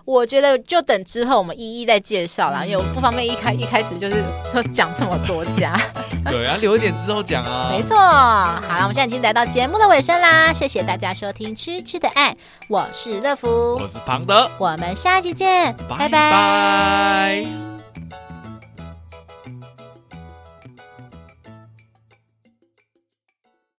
[0.05, 5.77] 我觉得就等之后我们一一再介绍啦，因为我不方便一开一开始就是说讲这么多家。
[6.29, 7.71] 对啊，留一点之后讲啊。
[7.75, 12.31] 没错，好了，我们现在已经来到节目的尾声啦，谢谢大家收听《吃吃的爱》，
[12.69, 16.07] 我是乐福，我是庞德，我们下期见，拜拜。
[16.07, 17.68] 拜拜。